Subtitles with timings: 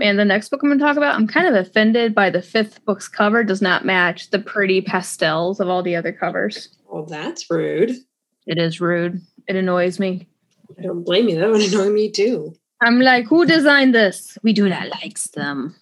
[0.00, 2.42] And the next book I'm going to talk about, I'm kind of offended by the
[2.42, 6.68] fifth book's cover does not match the pretty pastels of all the other covers.
[6.86, 7.96] Well, that's rude.
[8.46, 9.20] It is rude.
[9.48, 10.26] It annoys me.
[10.78, 11.38] I don't blame you.
[11.38, 12.54] That would annoy me too.
[12.80, 14.38] I'm like, who designed this?
[14.42, 15.74] We do not likes them.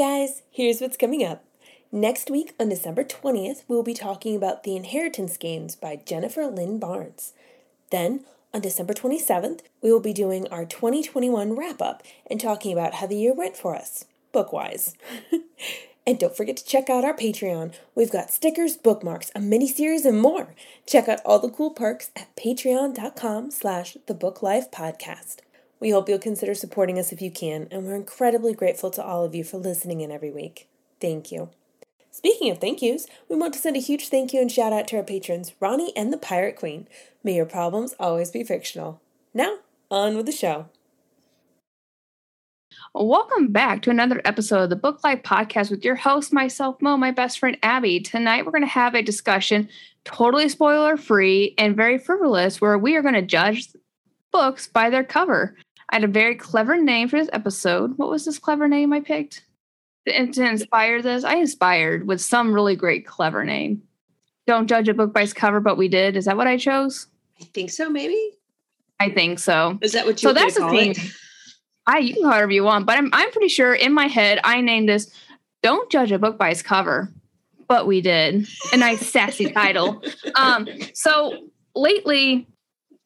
[0.00, 1.44] Guys, here's what's coming up.
[1.92, 6.78] Next week on December 20th, we'll be talking about The Inheritance Games by Jennifer Lynn
[6.78, 7.34] Barnes.
[7.90, 12.94] Then, on December 27th, we will be doing our 2021 wrap up and talking about
[12.94, 14.94] how the year went for us, book wise.
[16.06, 17.74] and don't forget to check out our Patreon.
[17.94, 20.54] We've got stickers, bookmarks, a mini series, and more.
[20.86, 25.40] Check out all the cool perks at patreon.com slash the book life podcast.
[25.80, 29.24] We hope you'll consider supporting us if you can, and we're incredibly grateful to all
[29.24, 30.68] of you for listening in every week.
[31.00, 31.48] Thank you.
[32.10, 34.88] Speaking of thank yous, we want to send a huge thank you and shout out
[34.88, 36.86] to our patrons, Ronnie and the Pirate Queen.
[37.24, 39.00] May your problems always be fictional.
[39.32, 40.66] Now, on with the show.
[42.92, 46.98] Welcome back to another episode of the Book Life Podcast with your host, myself, Mo,
[46.98, 48.00] my best friend Abby.
[48.00, 49.66] Tonight, we're going to have a discussion,
[50.04, 53.68] totally spoiler free and very frivolous, where we are going to judge
[54.30, 55.56] books by their cover.
[55.90, 57.98] I had a very clever name for this episode.
[57.98, 59.44] What was this clever name I picked?
[60.06, 63.82] To, to inspire this, I inspired with some really great clever name.
[64.46, 66.16] Don't judge a book by its cover, but we did.
[66.16, 67.08] Is that what I chose?
[67.40, 68.32] I think so, maybe.
[69.00, 69.78] I think so.
[69.80, 70.92] Is that what you so that's the thing.
[70.92, 70.98] It?
[71.86, 74.06] I you can call it whatever you want, but I'm I'm pretty sure in my
[74.06, 75.10] head I named this
[75.62, 77.10] "Don't judge a book by its cover,"
[77.66, 80.02] but we did a nice sassy title.
[80.36, 82.46] Um, so lately,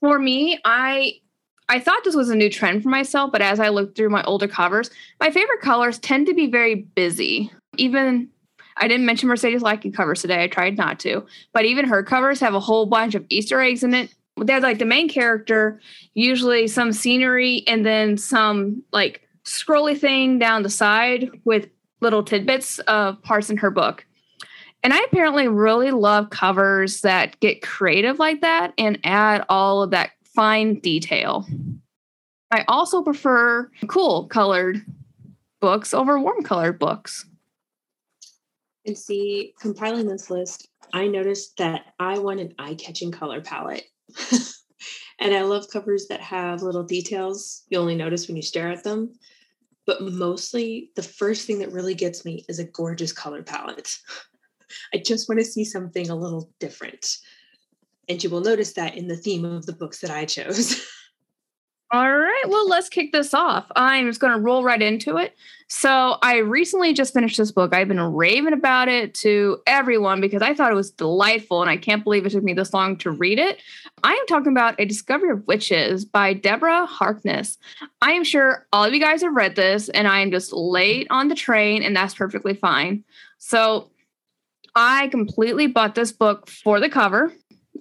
[0.00, 1.20] for me, I
[1.68, 4.22] I thought this was a new trend for myself, but as I looked through my
[4.24, 7.50] older covers, my favorite colors tend to be very busy.
[7.78, 8.28] Even
[8.76, 10.42] I didn't mention Mercedes Lackey covers today.
[10.42, 13.82] I tried not to, but even her covers have a whole bunch of Easter eggs
[13.82, 14.14] in it.
[14.36, 15.80] They're like the main character,
[16.14, 21.68] usually some scenery, and then some like scrolly thing down the side with
[22.00, 24.04] little tidbits of parts in her book.
[24.82, 29.90] And I apparently really love covers that get creative like that and add all of
[29.92, 31.46] that fine detail.
[32.50, 34.84] I also prefer cool colored
[35.60, 37.26] books over warm colored books.
[38.86, 43.84] And see, compiling this list, I noticed that I want an eye catching color palette.
[45.20, 48.84] and I love covers that have little details you only notice when you stare at
[48.84, 49.14] them.
[49.86, 53.98] But mostly, the first thing that really gets me is a gorgeous color palette.
[54.94, 57.18] I just want to see something a little different.
[58.08, 60.86] And you will notice that in the theme of the books that I chose.
[61.94, 63.66] All right, well, let's kick this off.
[63.76, 65.36] I'm just going to roll right into it.
[65.68, 67.72] So, I recently just finished this book.
[67.72, 71.76] I've been raving about it to everyone because I thought it was delightful, and I
[71.76, 73.60] can't believe it took me this long to read it.
[74.02, 77.58] I am talking about A Discovery of Witches by Deborah Harkness.
[78.02, 81.06] I am sure all of you guys have read this, and I am just late
[81.10, 83.04] on the train, and that's perfectly fine.
[83.38, 83.90] So,
[84.74, 87.32] I completely bought this book for the cover.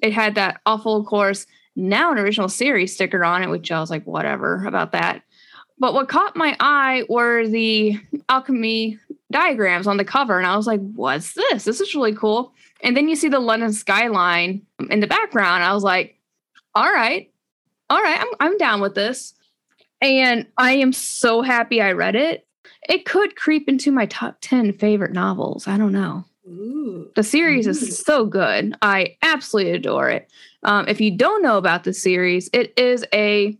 [0.03, 3.79] It had that awful, of course, now an original series sticker on it, which I
[3.79, 5.23] was like, whatever about that.
[5.79, 7.97] But what caught my eye were the
[8.29, 8.99] alchemy
[9.31, 10.37] diagrams on the cover.
[10.37, 11.63] And I was like, what's this?
[11.63, 12.53] This is really cool.
[12.81, 15.63] And then you see the London skyline in the background.
[15.63, 16.19] I was like,
[16.75, 17.31] all right,
[17.89, 19.33] all right, I'm, I'm down with this.
[20.01, 22.45] And I am so happy I read it.
[22.89, 25.67] It could creep into my top 10 favorite novels.
[25.67, 26.25] I don't know.
[26.47, 27.09] Ooh.
[27.15, 27.71] The series Ooh.
[27.71, 28.75] is so good.
[28.81, 30.29] I absolutely adore it.
[30.63, 33.57] Um, if you don't know about the series, it is a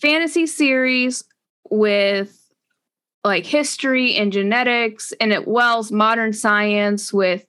[0.00, 1.24] fantasy series
[1.70, 2.40] with
[3.24, 7.46] like history and genetics, and it wells modern science with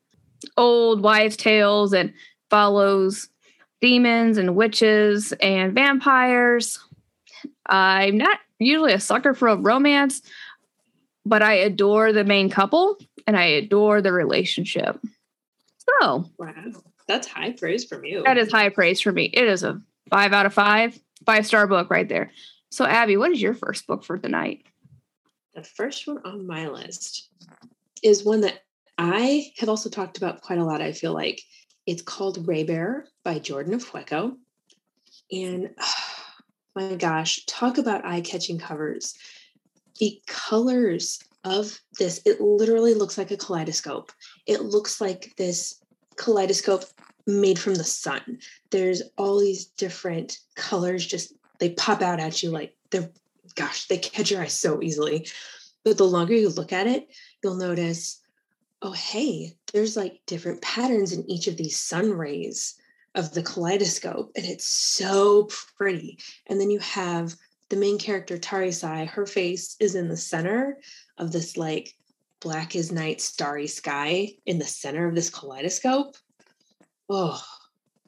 [0.56, 2.14] old wives' tales and
[2.50, 3.28] follows
[3.82, 6.80] demons and witches and vampires.
[7.68, 10.22] I'm not usually a sucker for a romance,
[11.26, 15.00] but I adore the main couple and I adore the relationship.
[16.00, 16.54] So, wow,
[17.08, 18.24] that's high praise from you.
[18.24, 19.26] That is high praise for me.
[19.26, 22.32] It is a five out of five, five star book right there.
[22.72, 24.66] So, Abby, what is your first book for tonight?
[25.54, 27.30] The first one on my list
[28.04, 28.60] is one that
[28.98, 30.82] I have also talked about quite a lot.
[30.82, 31.42] I feel like
[31.86, 34.36] it's called Raybearer by Jordan Ifueko.
[35.32, 35.94] And oh,
[36.76, 39.16] my gosh, talk about eye catching covers.
[40.00, 44.12] The colors of this, it literally looks like a kaleidoscope.
[44.46, 45.82] It looks like this
[46.18, 46.84] kaleidoscope
[47.28, 48.40] made from the sun.
[48.72, 53.10] There's all these different colors, just they pop out at you like they're,
[53.56, 55.28] gosh, they catch your eye so easily.
[55.84, 57.08] But the longer you look at it,
[57.44, 58.22] you'll notice,
[58.82, 62.76] oh, hey, there's like different patterns in each of these sun rays
[63.14, 66.20] of the kaleidoscope, and it's so pretty.
[66.48, 67.36] And then you have
[67.70, 70.80] the main character, Tarisai, her face is in the center
[71.18, 71.94] of this like
[72.40, 76.16] black as night starry sky in the center of this kaleidoscope.
[77.10, 77.42] Oh,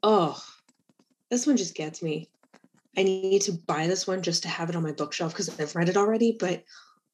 [0.03, 0.43] oh,
[1.29, 2.29] this one just gets me.
[2.95, 5.75] I need to buy this one just to have it on my bookshelf because I've
[5.75, 6.63] read it already, but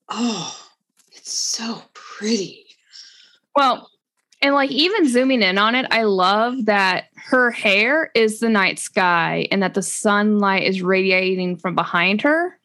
[0.10, 0.70] oh,
[1.12, 2.66] it's so pretty.
[3.56, 3.90] Well,
[4.44, 8.78] and like even zooming in on it, I love that her hair is the night
[8.78, 12.60] sky and that the sunlight is radiating from behind her.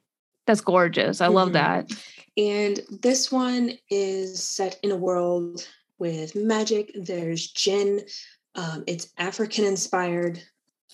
[0.46, 1.20] That's gorgeous.
[1.20, 1.34] I mm-hmm.
[1.36, 1.90] love that.
[2.36, 5.68] And this one is set in a world
[6.00, 6.90] with magic.
[6.96, 8.00] There's Jinn.
[8.56, 10.42] Um, it's African inspired,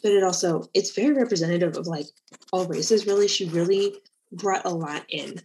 [0.02, 2.06] but it also it's very representative of like
[2.52, 3.06] all races.
[3.06, 3.94] Really, she really
[4.32, 5.40] brought a lot in.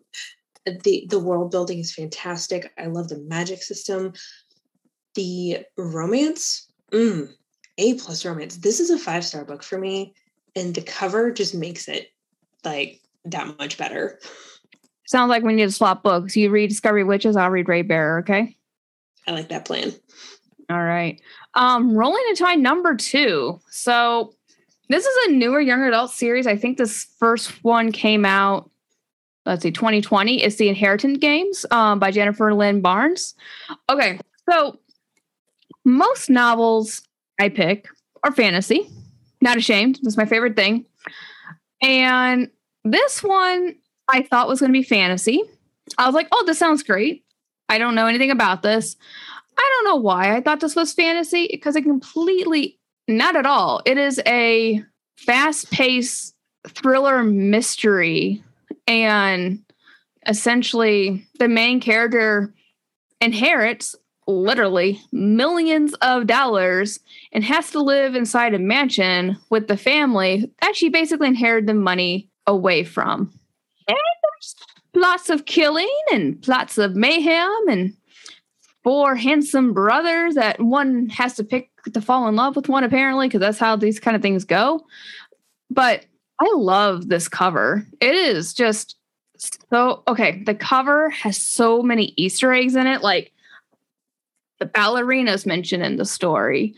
[0.84, 2.72] the The world building is fantastic.
[2.78, 4.14] I love the magic system.
[5.14, 7.28] The romance, mm,
[7.78, 8.56] a plus romance.
[8.56, 10.14] This is a five star book for me,
[10.56, 12.12] and the cover just makes it
[12.64, 14.18] like that much better.
[15.06, 16.36] Sounds like we need to swap books.
[16.36, 18.56] You read Discovery Witches, I'll read Raybearer, okay?
[19.26, 19.92] I like that plan.
[20.70, 21.20] All right.
[21.54, 23.60] Um, Rolling into my number two.
[23.70, 24.34] So
[24.88, 26.46] this is a newer young adult series.
[26.46, 28.70] I think this first one came out,
[29.46, 30.42] let's see, 2020.
[30.42, 33.34] It's the Inheritance Games um, by Jennifer Lynn Barnes.
[33.88, 34.78] Okay, so
[35.84, 37.02] most novels
[37.38, 37.88] I pick
[38.24, 38.88] are fantasy.
[39.40, 39.98] Not ashamed.
[40.02, 40.84] That's my favorite thing.
[41.82, 42.50] And
[42.84, 43.74] this one
[44.08, 45.42] I thought was going to be fantasy.
[45.98, 47.24] I was like, oh, this sounds great.
[47.68, 48.96] I don't know anything about this.
[49.56, 52.78] I don't know why I thought this was fantasy because it completely,
[53.08, 53.80] not at all.
[53.86, 54.82] It is a
[55.16, 56.34] fast paced
[56.68, 58.42] thriller mystery.
[58.86, 59.60] And
[60.26, 62.52] essentially, the main character
[63.20, 63.94] inherits
[64.26, 67.00] literally millions of dollars
[67.32, 71.74] and has to live inside a mansion with the family that she basically inherited the
[71.74, 73.32] money away from.
[73.88, 74.54] And there's
[74.94, 77.94] lots of killing and plots of mayhem and
[78.82, 83.26] four handsome brothers that one has to pick to fall in love with one apparently
[83.26, 84.84] because that's how these kind of things go.
[85.70, 86.04] But
[86.40, 87.86] i love this cover.
[88.00, 88.96] It is just
[89.70, 93.32] so okay the cover has so many easter eggs in it like
[94.60, 96.74] the ballerinas mentioned in the story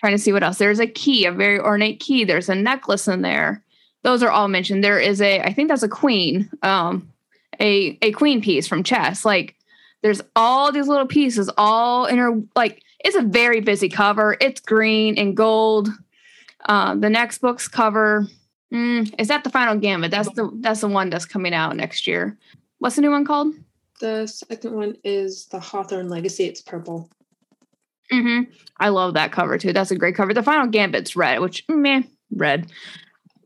[0.00, 3.06] trying to see what else there's a key a very ornate key there's a necklace
[3.06, 3.62] in there
[4.02, 4.84] those are all mentioned.
[4.84, 7.12] There is a, I think that's a queen, um,
[7.60, 9.24] a a queen piece from chess.
[9.24, 9.56] Like
[10.02, 14.36] there's all these little pieces all in her like it's a very busy cover.
[14.40, 15.88] It's green and gold.
[16.66, 18.26] Uh, the next book's cover
[18.72, 20.10] mm, is that the final gambit.
[20.10, 22.36] That's the that's the one that's coming out next year.
[22.78, 23.54] What's the new one called?
[24.00, 26.44] The second one is the Hawthorne Legacy.
[26.44, 27.10] It's purple.
[28.12, 28.50] Mm-hmm.
[28.78, 29.72] I love that cover too.
[29.72, 30.32] That's a great cover.
[30.32, 32.70] The final gambit's red, which meh, red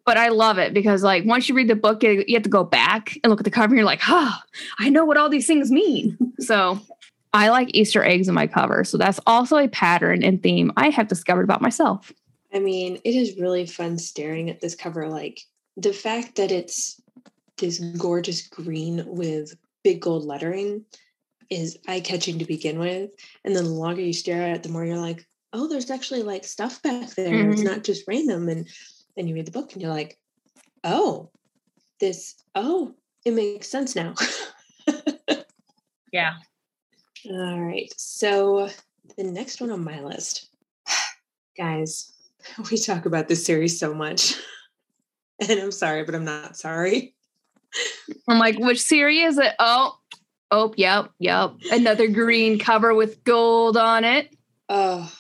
[0.05, 2.65] but I love it because like once you read the book, you have to go
[2.65, 3.67] back and look at the cover.
[3.67, 4.37] And you're like, oh,
[4.79, 6.17] I know what all these things mean.
[6.41, 6.81] so
[7.33, 8.85] I like Easter eggs in my cover.
[8.85, 12.13] So that's also a pattern and theme I have discovered about myself.
[12.53, 15.09] I mean, it is really fun staring at this cover.
[15.09, 15.41] Like
[15.77, 17.01] the fact that it's
[17.59, 19.55] this gorgeous green with
[19.85, 20.85] big gold lettering
[21.53, 23.11] is eye catching to begin with.
[23.45, 26.23] And then the longer you stare at it, the more you're like, oh, there's actually
[26.23, 27.35] like stuff back there.
[27.35, 27.53] Mm-hmm.
[27.53, 28.49] It's not just random.
[28.49, 28.67] And
[29.17, 30.19] then you read the book and you're like,
[30.83, 31.31] oh,
[32.01, 32.95] this, oh,
[33.27, 34.15] it makes sense now.
[36.13, 36.35] yeah.
[37.31, 37.93] All right.
[37.99, 38.71] So
[39.19, 40.49] the next one on my list,
[41.57, 42.13] guys,
[42.71, 44.35] we talk about this series so much.
[45.49, 47.15] and I'm sorry, but I'm not sorry.
[48.27, 49.55] I'm like, which series is it?
[49.59, 49.99] Oh,
[50.53, 51.55] oh, yep, yep.
[51.73, 54.37] Another green cover with gold on it.
[54.69, 55.13] Oh,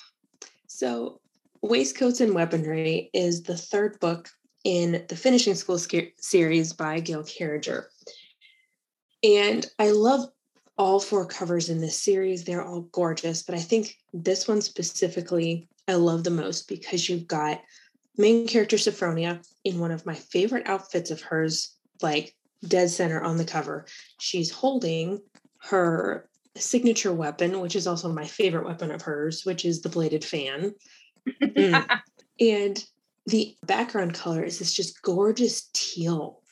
[0.69, 1.21] so
[1.63, 4.29] Waistcoats and Weaponry is the third book
[4.63, 5.79] in the Finishing School
[6.19, 7.89] series by Gail Carriger.
[9.25, 10.29] And I love
[10.79, 12.45] all four covers in this series.
[12.45, 17.27] They're all gorgeous, but I think this one specifically I love the most because you've
[17.27, 17.61] got
[18.17, 22.35] main character Sophronia in one of my favorite outfits of hers, like
[22.67, 23.87] dead center on the cover.
[24.21, 25.21] She's holding
[25.63, 30.25] her signature weapon, which is also my favorite weapon of hers, which is the bladed
[30.25, 30.75] fan.
[31.41, 32.01] Mm.
[32.41, 32.85] and
[33.27, 36.43] the background color is this just gorgeous teal,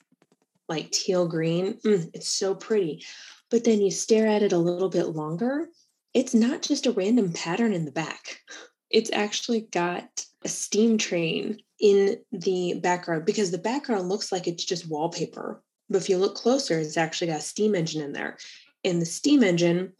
[0.68, 1.74] like teal green.
[1.84, 3.04] Mm, it's so pretty.
[3.50, 5.68] But then you stare at it a little bit longer,
[6.14, 8.40] it's not just a random pattern in the back.
[8.90, 14.64] It's actually got a steam train in the background because the background looks like it's
[14.64, 15.62] just wallpaper.
[15.90, 18.38] But if you look closer, it's actually got a steam engine in there.
[18.84, 19.92] And the steam engine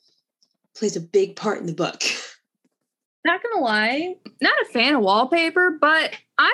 [0.75, 2.03] plays a big part in the book.
[3.25, 6.53] Not gonna lie, not a fan of wallpaper, but I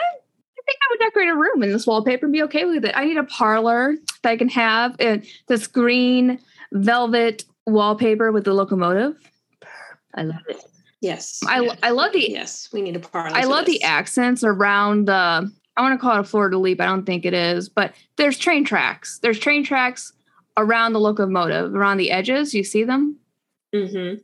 [0.59, 2.91] I think I would decorate a room in this wallpaper and be okay with it.
[2.97, 6.41] I need a parlor that I can have and this green
[6.73, 9.15] velvet wallpaper with the locomotive.
[10.17, 10.61] I love it.
[11.01, 11.39] Yes.
[11.47, 11.71] I.
[11.85, 13.37] I love the Yes, we need a parlor.
[13.37, 16.81] I love the accents around the I want to call it a Florida leap.
[16.81, 19.19] I don't think it is, but there's train tracks.
[19.19, 20.13] There's train tracks
[20.57, 22.55] around the locomotive, around the edges.
[22.55, 23.19] You see them?
[23.75, 24.21] Mm-hmm.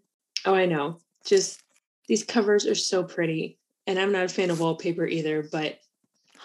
[0.46, 0.98] Oh, I know.
[1.24, 1.62] Just
[2.08, 3.58] these covers are so pretty.
[3.86, 5.78] And I'm not a fan of wallpaper either, but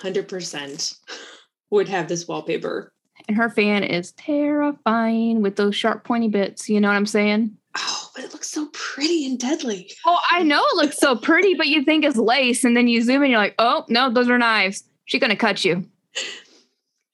[0.01, 0.97] 100%
[1.69, 2.91] would have this wallpaper.
[3.27, 6.69] And her fan is terrifying with those sharp pointy bits.
[6.69, 7.55] You know what I'm saying?
[7.77, 9.91] Oh, but it looks so pretty and deadly.
[10.05, 13.01] Oh, I know it looks so pretty, but you think it's lace, and then you
[13.01, 14.83] zoom in, you're like, oh no, those are knives.
[15.07, 15.85] She's gonna cut you.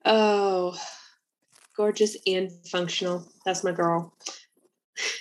[0.06, 0.78] Oh,
[1.78, 3.26] gorgeous and functional.
[3.46, 4.14] That's my girl.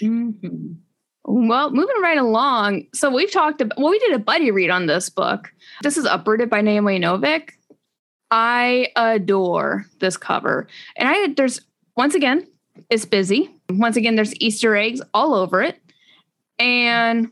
[0.01, 0.77] Mhm.
[1.25, 2.87] Well, moving right along.
[2.95, 5.53] So we've talked about, well, we did a buddy read on this book.
[5.83, 7.51] This is Uprooted by Naomi Novik.
[8.31, 10.67] I adore this cover.
[10.97, 11.61] And I, there's,
[11.97, 12.49] once again,
[12.91, 13.55] it's busy.
[13.71, 15.79] Once again, there's Easter eggs all over it.
[16.59, 17.31] And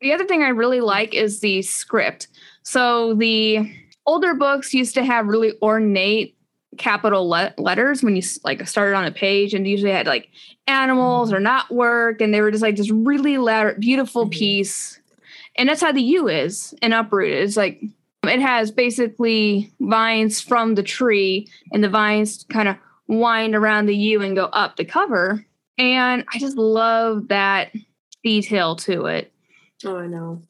[0.00, 2.28] the other thing I really like is the script.
[2.62, 3.68] So the
[4.06, 6.36] older books used to have really ornate
[6.78, 10.28] capital le- letters when you like started on a page and usually had like
[10.66, 14.32] animals or not work and they were just like this really la- beautiful Mhm.
[14.32, 15.00] piece.
[15.56, 17.42] And that's how the u is in uprooted.
[17.44, 17.80] It's like
[18.24, 23.94] it has basically vines from the tree and the vines kind of wind around the
[23.96, 25.44] u and go up the cover.
[25.78, 27.70] And i just love that
[28.24, 29.32] detail to it.
[29.84, 30.42] Oh, I know.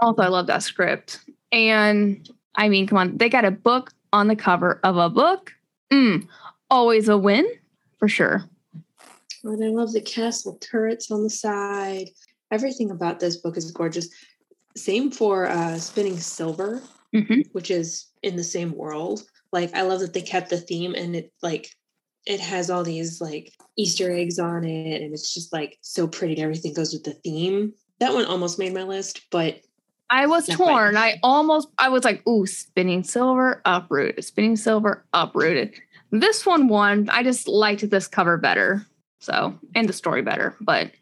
[0.00, 1.20] also i love that script.
[1.52, 5.52] And i mean come on they got a book on the cover of a book
[5.92, 6.26] mm,
[6.70, 7.46] always a win
[7.98, 8.44] for sure
[9.44, 12.10] And I love the castle turrets on the side.
[12.50, 14.08] Everything about this book is gorgeous.
[14.76, 16.82] Same for uh, Spinning Silver,
[17.12, 19.22] hmm which is in the same world.
[19.52, 21.70] Like I love that they kept the theme and it like
[22.26, 26.34] it has all these like Easter eggs on it and it's just like so pretty
[26.34, 27.72] and everything goes with the theme.
[28.00, 29.60] That one almost made my list, but
[30.10, 30.96] I was torn.
[30.96, 35.74] I almost, I was like, ooh, spinning silver, uprooted, spinning silver, uprooted.
[36.12, 37.08] This one won.
[37.10, 38.86] I just liked this cover better.
[39.20, 40.56] So, and the story better.
[40.60, 40.92] But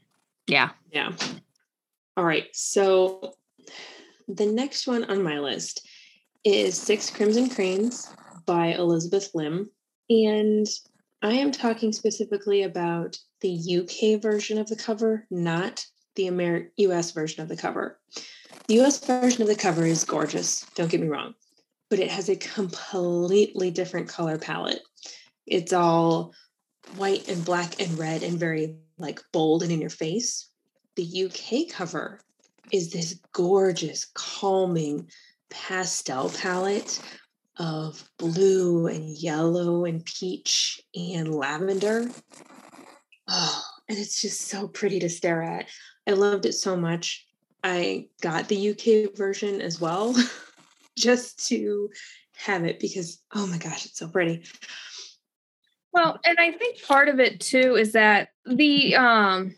[0.46, 0.70] yeah.
[0.90, 1.12] yeah.
[2.16, 2.46] All right.
[2.52, 3.34] So
[4.28, 5.86] the next one on my list
[6.44, 8.12] is Six Crimson Cranes
[8.46, 9.70] by Elizabeth Lim.
[10.08, 10.66] And
[11.22, 15.84] I am talking specifically about the UK version of the cover, not
[16.16, 17.98] the Amer- US version of the cover.
[18.66, 21.34] The US version of the cover is gorgeous, don't get me wrong,
[21.90, 24.80] but it has a completely different color palette.
[25.46, 26.32] It's all
[26.96, 30.48] white and black and red and very like bold and in your face.
[30.96, 32.20] The UK cover
[32.72, 35.10] is this gorgeous, calming
[35.50, 37.00] pastel palette
[37.58, 42.08] of blue and yellow and peach and lavender.
[43.28, 45.66] Oh, and it's just so pretty to stare at.
[46.06, 47.26] I loved it so much.
[47.64, 50.14] I got the UK version as well
[50.98, 51.90] just to
[52.36, 54.44] have it because, oh my gosh, it's so pretty.
[55.92, 59.54] Well, and I think part of it too is that the um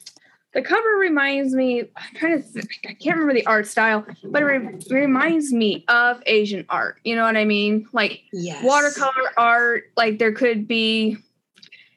[0.55, 4.41] the cover reminds me I'm trying to think, I can't remember the art style, but
[4.41, 7.01] it re- reminds me of Asian art.
[7.05, 7.89] You know what I mean?
[7.93, 8.63] Like Yes.
[8.63, 11.17] watercolor art, like there could be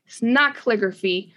[0.08, 1.34] it's not calligraphy,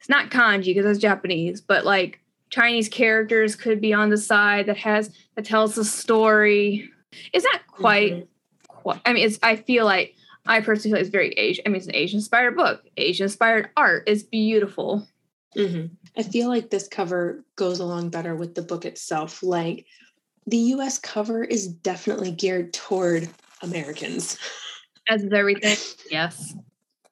[0.00, 4.66] it's not kanji because that's Japanese, but like Chinese characters could be on the side
[4.66, 6.88] that has that tells the story.
[7.32, 8.26] It's not quite Mhm.
[8.68, 10.14] quite I mean it's I feel like
[10.46, 11.64] I personally feel it's very Asian.
[11.66, 12.84] I mean it's an Asian inspired book.
[12.96, 15.06] Asian inspired art is beautiful.
[15.56, 15.90] Mhm.
[16.16, 19.42] I feel like this cover goes along better with the book itself.
[19.42, 19.86] Like
[20.46, 23.28] the US cover is definitely geared toward
[23.62, 24.38] Americans.
[25.08, 25.76] As is everything.
[26.10, 26.54] Yes.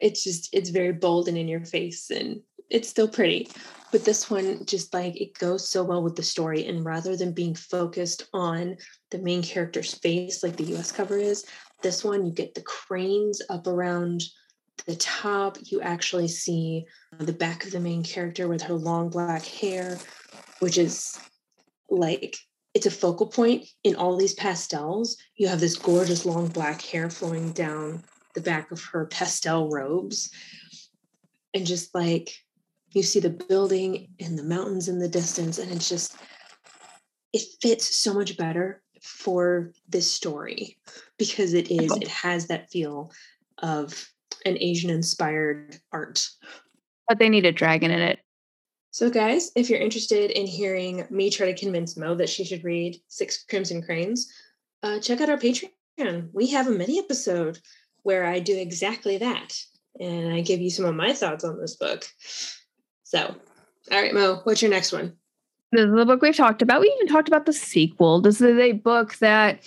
[0.00, 3.48] It's just, it's very bold and in your face and it's still pretty.
[3.92, 6.66] But this one just like it goes so well with the story.
[6.66, 8.76] And rather than being focused on
[9.10, 11.44] the main character's face like the US cover is,
[11.82, 14.22] this one you get the cranes up around
[14.86, 15.58] the top.
[15.62, 16.86] You actually see
[17.18, 19.98] the back of the main character with her long black hair,
[20.58, 21.18] which is
[21.88, 22.36] like
[22.74, 25.16] it's a focal point in all these pastels.
[25.36, 28.02] You have this gorgeous long black hair flowing down
[28.34, 30.30] the back of her pastel robes.
[31.54, 32.34] And just like
[32.94, 36.16] you see the building and the mountains in the distance, and it's just,
[37.32, 40.78] it fits so much better for this story
[41.18, 43.12] because it is, it has that feel
[43.58, 44.08] of
[44.46, 46.26] an Asian inspired art.
[47.08, 48.20] But they need a dragon in it.
[48.90, 52.62] So, guys, if you're interested in hearing me try to convince Mo that she should
[52.62, 54.32] read Six Crimson Cranes,
[54.84, 56.28] uh, check out our Patreon.
[56.32, 57.58] We have a mini episode
[58.04, 59.58] where I do exactly that.
[60.00, 62.04] And I give you some of my thoughts on this book.
[63.14, 63.32] So,
[63.92, 65.16] all right, Mo, what's your next one?
[65.70, 66.80] This is the book we've talked about.
[66.80, 68.20] We even talked about the sequel.
[68.20, 69.60] This is a book that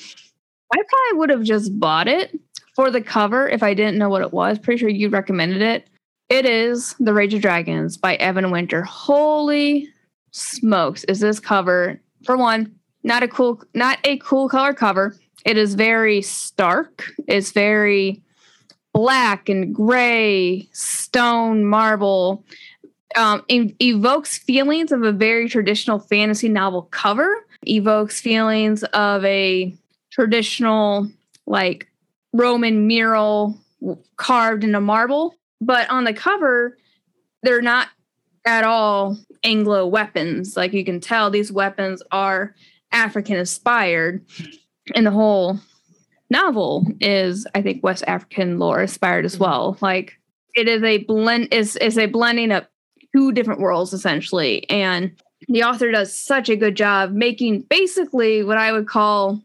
[0.74, 2.38] I probably would have just bought it
[2.76, 4.60] for the cover if I didn't know what it was.
[4.60, 5.88] Pretty sure you recommended it.
[6.28, 8.82] It is The Rage of Dragons by Evan Winter.
[8.82, 9.88] Holy
[10.32, 15.16] smokes, is this cover for one, not a cool not a cool color cover.
[15.46, 17.06] It is very stark.
[17.30, 18.22] It's very
[18.94, 22.44] black and gray, stone, marble.
[23.18, 27.46] Um, evokes feelings of a very traditional fantasy novel cover.
[27.68, 29.76] Evokes feelings of a
[30.12, 31.10] traditional
[31.46, 31.88] like
[32.32, 33.58] Roman mural
[34.18, 36.78] carved into marble but on the cover,
[37.44, 37.90] they're not
[38.46, 40.56] at all Anglo weapons.
[40.56, 42.56] Like you can tell, these weapons are
[42.92, 44.26] African inspired.
[44.96, 45.60] And the whole
[46.30, 49.78] novel is, I think, West African lore inspired as well.
[49.82, 50.18] Like
[50.56, 52.66] it is a blend is is a blending of
[53.16, 54.70] two different worlds essentially.
[54.70, 55.12] And
[55.48, 59.42] the author does such a good job making basically what I would call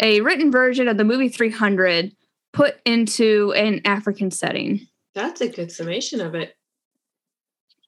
[0.00, 2.14] a written version of the movie 300
[2.52, 4.86] put into an African setting.
[5.14, 6.56] That's a good summation of it.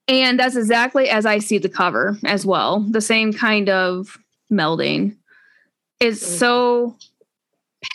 [0.09, 2.81] And that's exactly as I see the cover as well.
[2.81, 4.17] The same kind of
[4.53, 5.17] melding.
[5.99, 6.37] It's mm-hmm.
[6.37, 6.97] so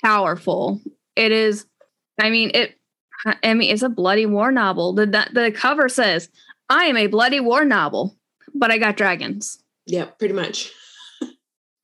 [0.04, 0.82] powerful.
[1.16, 1.66] It is,
[2.20, 2.78] I mean, it
[3.44, 4.94] I mean, it's a bloody war novel.
[4.94, 6.30] The, the, the cover says,
[6.72, 8.18] I am a bloody war novel,
[8.56, 9.62] but I got dragons.
[9.86, 10.72] Yeah, pretty much.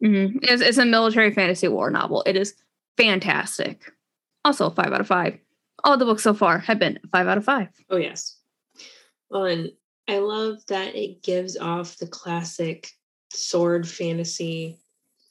[0.03, 0.39] mm-hmm.
[0.41, 2.23] it's, it's a military fantasy war novel.
[2.25, 2.55] It is
[2.97, 3.91] fantastic.
[4.43, 5.37] Also, five out of five
[5.83, 7.69] all the books so far have been five out of five.
[7.89, 8.37] Oh yes.
[9.29, 9.71] Well, and
[10.07, 12.89] I love that it gives off the classic
[13.31, 14.79] sword fantasy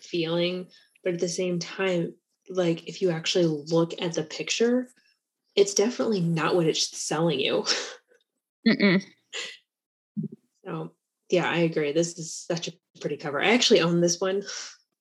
[0.00, 0.66] feeling,
[1.02, 2.14] but at the same time,
[2.48, 4.88] like if you actually look at the picture,
[5.54, 7.64] it's definitely not what it's selling you.
[8.68, 9.02] Mm-mm.
[10.66, 10.92] So
[11.30, 11.92] yeah, I agree.
[11.92, 13.40] This is such a pretty cover.
[13.40, 14.42] I actually own this one.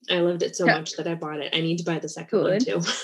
[0.09, 0.77] I loved it so yeah.
[0.77, 1.55] much that I bought it.
[1.55, 2.67] I need to buy the second Good.
[2.67, 2.91] one too.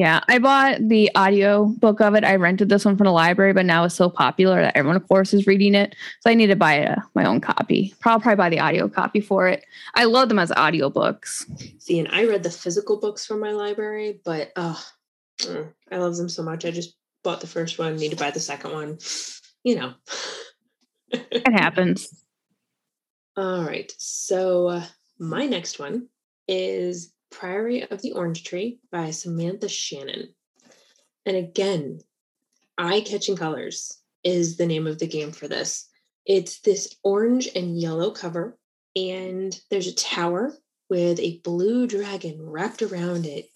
[0.00, 2.24] Yeah, I bought the audio book of it.
[2.24, 5.06] I rented this one from the library, but now it's so popular that everyone, of
[5.06, 5.94] course, is reading it.
[6.20, 7.94] So I need to buy a, uh, my own copy.
[8.00, 9.62] Probably, probably buy the audio copy for it.
[9.94, 11.44] I love them as audio books.
[11.80, 14.82] See, and I read the physical books from my library, but oh,
[15.92, 16.64] I love them so much.
[16.64, 18.98] I just bought the first one, need to buy the second one.
[19.64, 19.92] You know,
[21.10, 22.24] it happens.
[23.36, 23.92] All right.
[23.98, 24.84] So uh,
[25.18, 26.08] my next one
[26.48, 30.34] is Priory of the Orange Tree by Samantha Shannon.
[31.26, 32.00] And again,
[32.76, 35.88] eye catching colors is the name of the game for this.
[36.26, 38.58] It's this orange and yellow cover,
[38.94, 40.54] and there's a tower
[40.88, 43.48] with a blue dragon wrapped around it,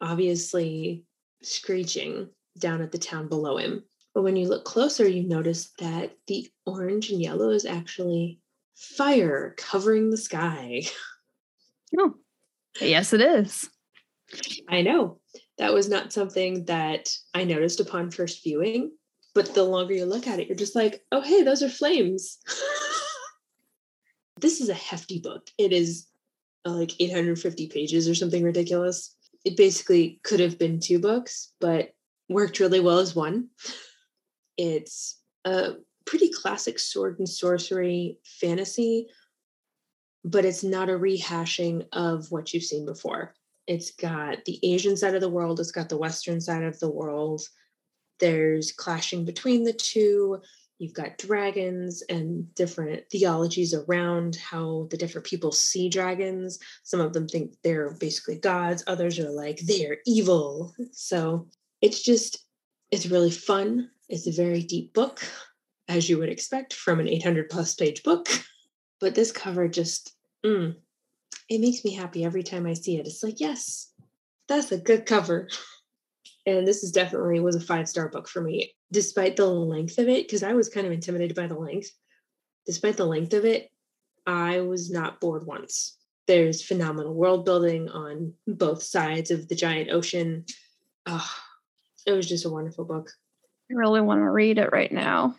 [0.00, 1.04] obviously
[1.42, 3.82] screeching down at the town below him.
[4.14, 8.40] But when you look closer, you notice that the orange and yellow is actually
[8.74, 10.82] fire covering the sky.
[11.98, 12.14] Oh,
[12.80, 13.68] Yes, it is.
[14.68, 15.20] I know.
[15.58, 18.92] That was not something that I noticed upon first viewing,
[19.34, 22.38] but the longer you look at it, you're just like, oh, hey, those are flames.
[24.40, 25.48] this is a hefty book.
[25.58, 26.06] It is
[26.64, 29.14] uh, like 850 pages or something ridiculous.
[29.44, 31.90] It basically could have been two books, but
[32.28, 33.48] worked really well as one.
[34.62, 39.08] It's a pretty classic sword and sorcery fantasy
[40.24, 43.34] but it's not a rehashing of what you've seen before.
[43.66, 46.90] It's got the Asian side of the world, it's got the Western side of the
[46.90, 47.42] world.
[48.20, 50.40] There's clashing between the two.
[50.78, 56.58] You've got dragons and different theologies around how the different people see dragons.
[56.82, 60.74] Some of them think they're basically gods, others are like, they're evil.
[60.92, 61.48] So
[61.80, 62.44] it's just,
[62.90, 63.90] it's really fun.
[64.12, 65.26] It's a very deep book,
[65.88, 68.28] as you would expect from an 800 plus page book.
[69.00, 70.76] But this cover just, mm,
[71.48, 73.06] it makes me happy every time I see it.
[73.06, 73.90] It's like, yes,
[74.48, 75.48] that's a good cover.
[76.44, 80.08] And this is definitely was a five star book for me, despite the length of
[80.10, 81.90] it, because I was kind of intimidated by the length.
[82.66, 83.70] Despite the length of it,
[84.26, 85.96] I was not bored once.
[86.26, 90.44] There's phenomenal world building on both sides of the giant ocean.
[91.06, 91.30] Oh,
[92.06, 93.10] it was just a wonderful book.
[93.72, 95.34] I really want to read it right now.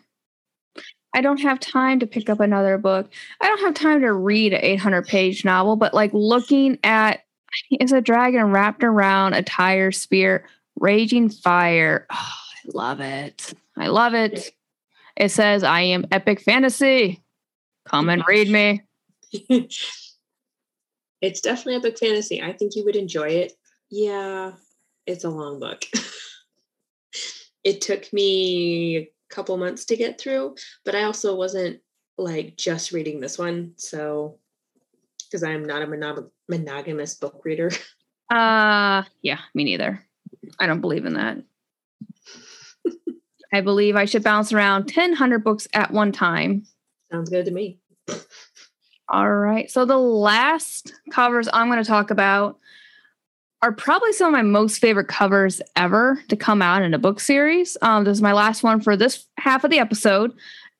[1.14, 3.08] I don't have time to pick up another book.
[3.40, 7.20] I don't have time to read an 800 page novel, but like looking at
[7.80, 10.48] is a dragon wrapped around a tire spear,
[10.80, 12.06] raging fire.
[12.10, 13.54] Oh, I love it.
[13.76, 14.50] I love it.
[15.16, 17.22] It says, I am epic fantasy.
[17.86, 18.82] Come and read me.
[21.20, 22.42] it's definitely epic fantasy.
[22.42, 23.52] I think you would enjoy it.
[23.90, 24.52] Yeah,
[25.06, 25.84] it's a long book.
[27.64, 31.80] it took me a couple months to get through, but I also wasn't
[32.16, 33.72] like just reading this one.
[33.76, 34.38] So,
[35.26, 37.70] because I'm not a monog- monogamous book reader.
[38.30, 40.02] Uh, yeah, me neither.
[40.58, 41.36] I don't believe in that.
[43.52, 46.64] I believe I should bounce around 10, 100 books at one time.
[47.12, 47.78] Sounds good to me.
[49.08, 49.70] All right.
[49.70, 52.58] So the last covers I'm going to talk about
[53.62, 57.20] are probably some of my most favorite covers ever to come out in a book
[57.20, 57.76] series.
[57.82, 60.32] Um, this is my last one for this half of the episode,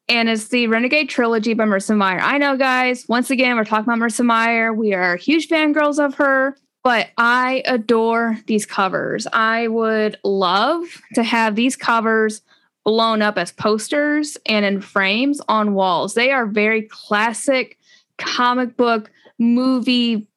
[0.09, 2.21] and it's the Renegade Trilogy by Marissa Meyer.
[2.21, 4.73] I know, guys, once again, we're talking about Marissa Meyer.
[4.73, 9.27] We are huge fangirls of her, but I adore these covers.
[9.33, 10.85] I would love
[11.15, 12.43] to have these covers
[12.85, 16.13] blown up as posters and in frames on walls.
[16.13, 17.79] They are very classic
[18.19, 20.29] comic book movie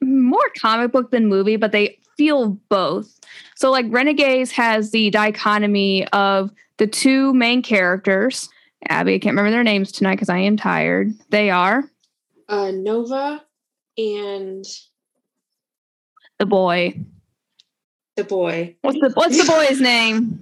[0.00, 3.18] more comic book than movie, but they feel both.
[3.56, 8.48] So, like Renegades has the dichotomy of the two main characters.
[8.88, 11.12] Abby, I can't remember their names tonight because I am tired.
[11.30, 11.84] They are
[12.48, 13.42] uh, Nova
[13.96, 14.64] and
[16.38, 16.98] the boy.
[18.16, 18.76] The boy.
[18.82, 20.38] What's the What's the boy's name?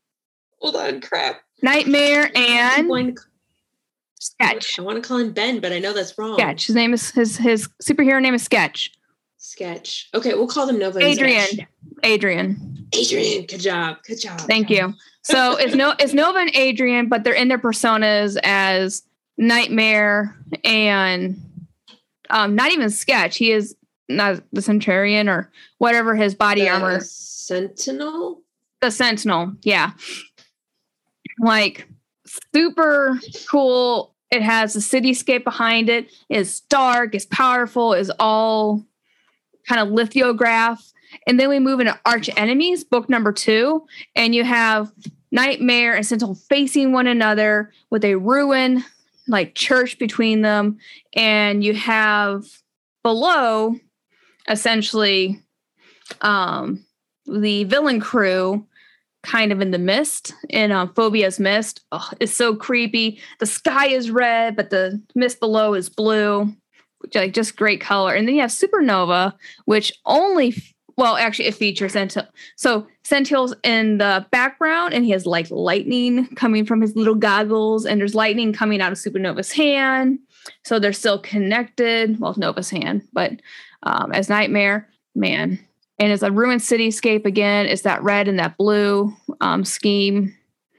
[0.60, 1.42] Hold on, crap.
[1.62, 2.88] Nightmare and
[4.26, 4.78] Sketch.
[4.78, 6.34] I want to call him Ben, but I know that's wrong.
[6.34, 6.66] Sketch.
[6.66, 8.92] His name is his his superhero name is Sketch.
[9.38, 10.08] Sketch.
[10.14, 11.00] Okay, we'll call them Nova.
[11.00, 11.46] Adrian.
[11.46, 11.68] Sketch.
[12.02, 12.88] Adrian.
[12.92, 13.46] Adrian.
[13.46, 13.98] Good job.
[14.06, 14.40] Good job.
[14.40, 14.94] Thank you.
[15.22, 19.02] So it's no it's Nova and Adrian, but they're in their personas as
[19.38, 21.40] Nightmare and
[22.30, 23.36] um not even Sketch.
[23.36, 23.76] He is
[24.08, 27.00] not the Centurion or whatever his body the armor.
[27.00, 28.42] Sentinel.
[28.80, 29.52] The Sentinel.
[29.62, 29.92] Yeah.
[31.40, 31.88] Like
[32.52, 34.15] super cool.
[34.30, 36.10] It has a cityscape behind it.
[36.28, 38.84] It's dark, it's powerful, it's all
[39.68, 40.92] kind of lithograph.
[41.26, 44.92] And then we move into Arch Enemies, book number two, and you have
[45.30, 48.84] Nightmare and Sentinel facing one another with a ruin
[49.28, 50.78] like church between them.
[51.14, 52.44] And you have
[53.02, 53.76] below
[54.48, 55.40] essentially
[56.20, 56.84] um,
[57.26, 58.66] the villain crew
[59.26, 61.84] kind of in the mist in um, phobia's mist.
[61.90, 63.20] Oh, it's so creepy.
[63.40, 66.54] The sky is red but the mist below is blue
[67.00, 68.14] which like just great color.
[68.14, 69.32] And then you have supernova
[69.64, 70.54] which only
[70.96, 76.26] well actually it features sentinel so sentinel's in the background and he has like lightning
[76.36, 80.20] coming from his little goggles and there's lightning coming out of supernova's hand.
[80.64, 82.20] So they're still connected.
[82.20, 83.32] Well nova's hand but
[83.82, 85.58] um, as nightmare man
[85.98, 87.66] and it's a ruined cityscape again.
[87.66, 90.34] It's that red and that blue um, scheme.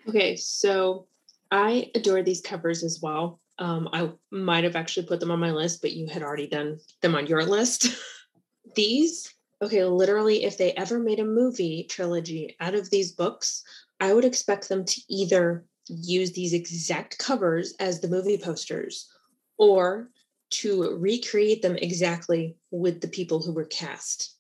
[0.08, 1.08] Okay, so
[1.52, 3.40] I adore these covers as well.
[3.60, 6.80] Um, I might have actually put them on my list, but you had already done
[7.02, 7.88] them on your list.
[8.76, 13.64] these, okay, literally, if they ever made a movie trilogy out of these books,
[14.00, 19.10] I would expect them to either use these exact covers as the movie posters
[19.58, 20.10] or
[20.50, 24.37] to recreate them exactly with the people who were cast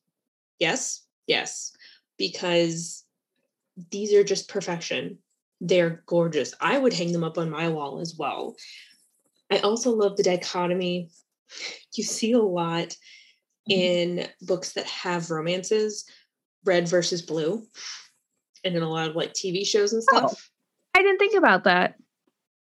[0.60, 1.74] Yes, yes,
[2.18, 3.06] because
[3.92, 5.20] these are just perfection.
[5.62, 6.54] They're gorgeous.
[6.60, 8.56] I would hang them up on my wall as well.
[9.52, 11.10] I also love the dichotomy.
[11.96, 13.72] You see a lot mm-hmm.
[13.72, 16.06] in books that have romances,
[16.64, 17.66] red versus blue,
[18.64, 20.50] and in a lot of like TV shows and oh, stuff.
[20.96, 21.96] Oh, I didn't think about that.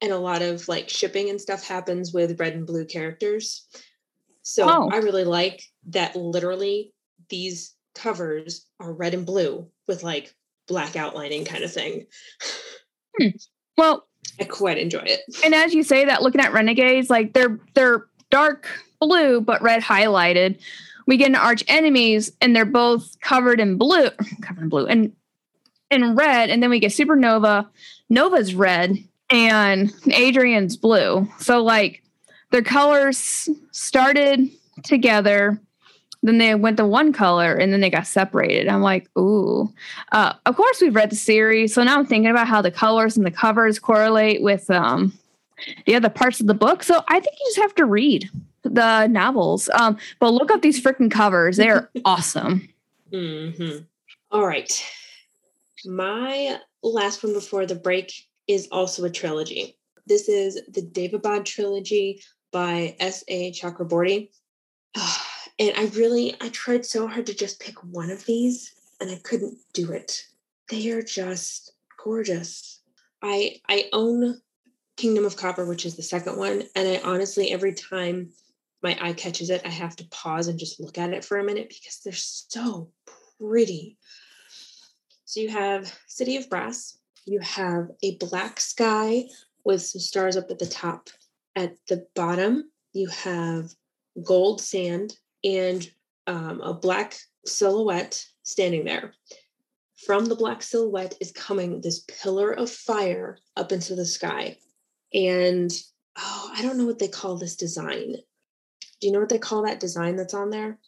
[0.03, 3.67] And a lot of like shipping and stuff happens with red and blue characters.
[4.43, 4.91] So oh.
[4.93, 6.93] I really like that literally
[7.31, 10.35] these covers are red and blue with like
[10.67, 12.07] black outlining kind of thing.
[13.19, 13.29] Hmm.
[13.77, 14.07] Well,
[14.41, 15.21] I quite enjoy it.
[15.45, 18.69] And as you say that, looking at Renegades, like they're they're dark
[19.01, 20.59] blue but red highlighted.
[21.07, 24.09] We get an Arch Enemies, and they're both covered in blue,
[24.43, 25.13] covered in blue, and
[25.91, 26.49] in red.
[26.51, 27.69] And then we get Supernova.
[28.11, 28.99] Nova's red,
[29.31, 31.29] and Adrian's blue.
[31.39, 32.03] So like
[32.51, 34.49] their colors started
[34.83, 35.61] together
[36.25, 38.67] then they went to one color and then they got separated.
[38.67, 39.71] I'm like, ooh.
[40.11, 43.17] Uh, of course, we've read the series, so now I'm thinking about how the colors
[43.17, 45.13] and the covers correlate with um,
[45.85, 46.83] the other parts of the book.
[46.83, 48.31] So I think you just have to read
[48.63, 49.69] the novels.
[49.79, 52.71] Um, but look up these freaking covers; they're awesome.
[53.13, 53.85] Mm-hmm.
[54.31, 54.85] All right,
[55.85, 58.13] my last one before the break
[58.49, 59.77] is also a trilogy.
[60.07, 63.25] This is the Daevabad trilogy by S.
[63.29, 63.53] A.
[63.53, 64.31] Chakraborty.
[65.59, 69.21] and I really I tried so hard to just pick one of these and I
[69.23, 70.27] couldn't do it.
[70.69, 72.81] They are just gorgeous.
[73.23, 74.41] I I own
[74.97, 76.65] Kingdom of Copper, which is the second one.
[76.77, 78.31] And I honestly, every time
[78.83, 81.45] my eye catches it, I have to pause and just look at it for a
[81.45, 82.91] minute because they're so
[83.41, 83.97] pretty.
[85.25, 89.25] So you have City of Brass, you have a black sky
[89.65, 91.09] with some stars up at the top.
[91.57, 93.71] At the bottom, you have
[94.23, 95.89] gold sand and
[96.27, 99.13] um, a black silhouette standing there.
[100.07, 104.57] From the black silhouette is coming this pillar of fire up into the sky.
[105.13, 105.71] And
[106.19, 108.17] oh, I don't know what they call this design.
[109.01, 110.79] Do you know what they call that design that's on there?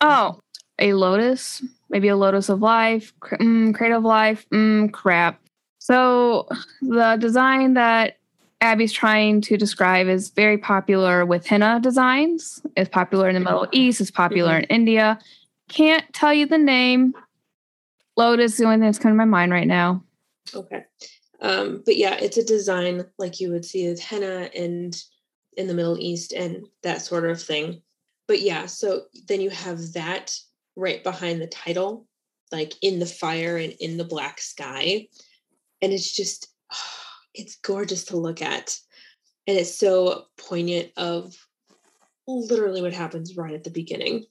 [0.00, 0.40] Oh,
[0.78, 4.46] a lotus, maybe a lotus of life, mm, crate of life.
[4.50, 5.40] Mm, crap.
[5.78, 6.48] So
[6.80, 8.18] the design that
[8.62, 12.62] Abby's trying to describe is very popular with henna designs.
[12.76, 14.00] It's popular in the Middle East.
[14.00, 14.70] It's popular mm-hmm.
[14.70, 15.18] in India.
[15.68, 17.12] Can't tell you the name.
[18.16, 20.04] Lotus is the only thing that's coming to my mind right now.
[20.54, 20.84] Okay.
[21.40, 24.96] Um, but yeah, it's a design like you would see with henna and
[25.56, 27.82] in the Middle East and that sort of thing.
[28.28, 30.36] But yeah, so then you have that
[30.76, 32.06] right behind the title,
[32.52, 35.08] like in the fire and in the black sky.
[35.80, 37.01] And it's just, oh,
[37.34, 38.78] it's gorgeous to look at.
[39.46, 41.34] And it's so poignant of
[42.26, 44.24] literally what happens right at the beginning.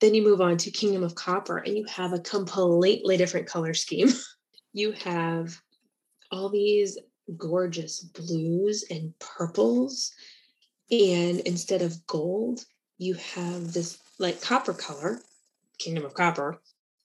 [0.00, 3.74] Then you move on to Kingdom of Copper and you have a completely different color
[3.74, 4.08] scheme.
[4.74, 5.60] You have
[6.30, 6.96] all these
[7.36, 10.12] gorgeous blues and purples.
[10.90, 12.64] And instead of gold,
[12.98, 15.20] you have this like copper color,
[15.78, 16.60] Kingdom of Copper.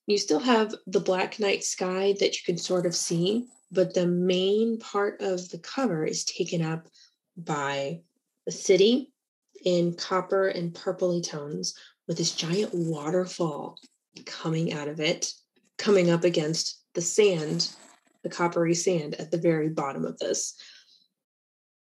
[0.05, 4.08] You still have the black night sky that you can sort of see, but the
[4.08, 6.88] main part of the cover is taken up
[7.36, 8.01] by
[8.45, 9.12] the city
[9.65, 11.75] in copper and purpley tones
[12.08, 13.77] with this giant waterfall
[14.25, 15.32] coming out of it,
[15.77, 17.69] coming up against the sand,
[18.23, 20.56] the coppery sand at the very bottom of this.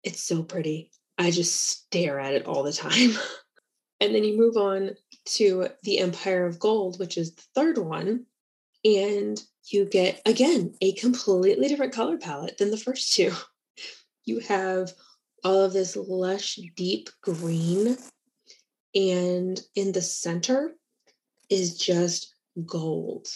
[0.03, 0.91] It's so pretty.
[1.17, 3.11] I just stare at it all the time.
[3.99, 4.91] and then you move on
[5.25, 8.25] to the Empire of Gold, which is the third one.
[8.87, 13.33] And you get, again, a completely different color palette than the first two.
[14.23, 14.93] You have
[15.43, 17.97] all of this lush, deep green.
[18.95, 20.73] And in the center
[21.49, 22.33] is just
[22.65, 23.27] gold,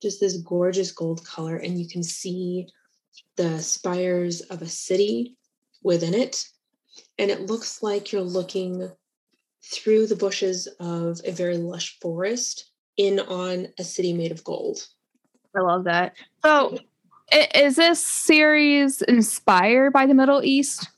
[0.00, 1.56] just this gorgeous gold color.
[1.56, 2.68] And you can see
[3.36, 5.36] the spires of a city
[5.82, 6.44] within it.
[7.18, 8.88] And it looks like you're looking
[9.64, 14.86] through the bushes of a very lush forest in on a city made of gold.
[15.56, 16.14] I love that.
[16.44, 16.78] So,
[17.54, 20.88] is this series inspired by the Middle East?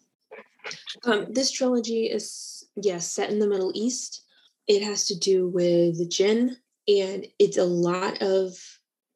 [1.04, 4.22] Um, this trilogy is yes set in the Middle East.
[4.68, 8.56] It has to do with the jinn, and it's a lot of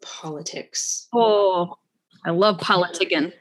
[0.03, 1.09] politics.
[1.14, 1.77] Oh,
[2.25, 3.33] I love politicking.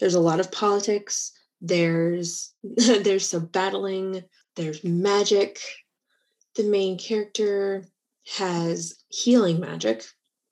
[0.00, 1.32] There's a lot of politics.
[1.60, 4.24] There's there's some battling.
[4.56, 5.60] There's magic.
[6.56, 7.84] The main character
[8.38, 10.04] has healing magic,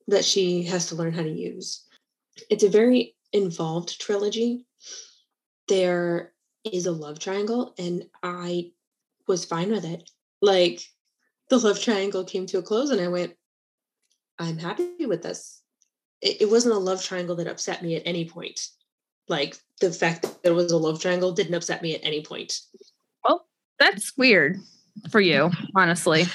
[0.08, 1.84] that she has to learn how to use.
[2.50, 4.66] It's a very involved trilogy.
[5.68, 6.32] There
[6.64, 8.72] is a love triangle, and I
[9.26, 10.10] was fine with it.
[10.40, 10.80] Like
[11.48, 13.34] the love triangle came to a close, and I went,
[14.38, 15.62] I'm happy with this.
[16.20, 18.68] It, it wasn't a love triangle that upset me at any point.
[19.28, 22.58] Like the fact that it was a love triangle didn't upset me at any point.
[23.24, 23.46] Well,
[23.78, 24.58] that's weird
[25.10, 26.26] for you, honestly.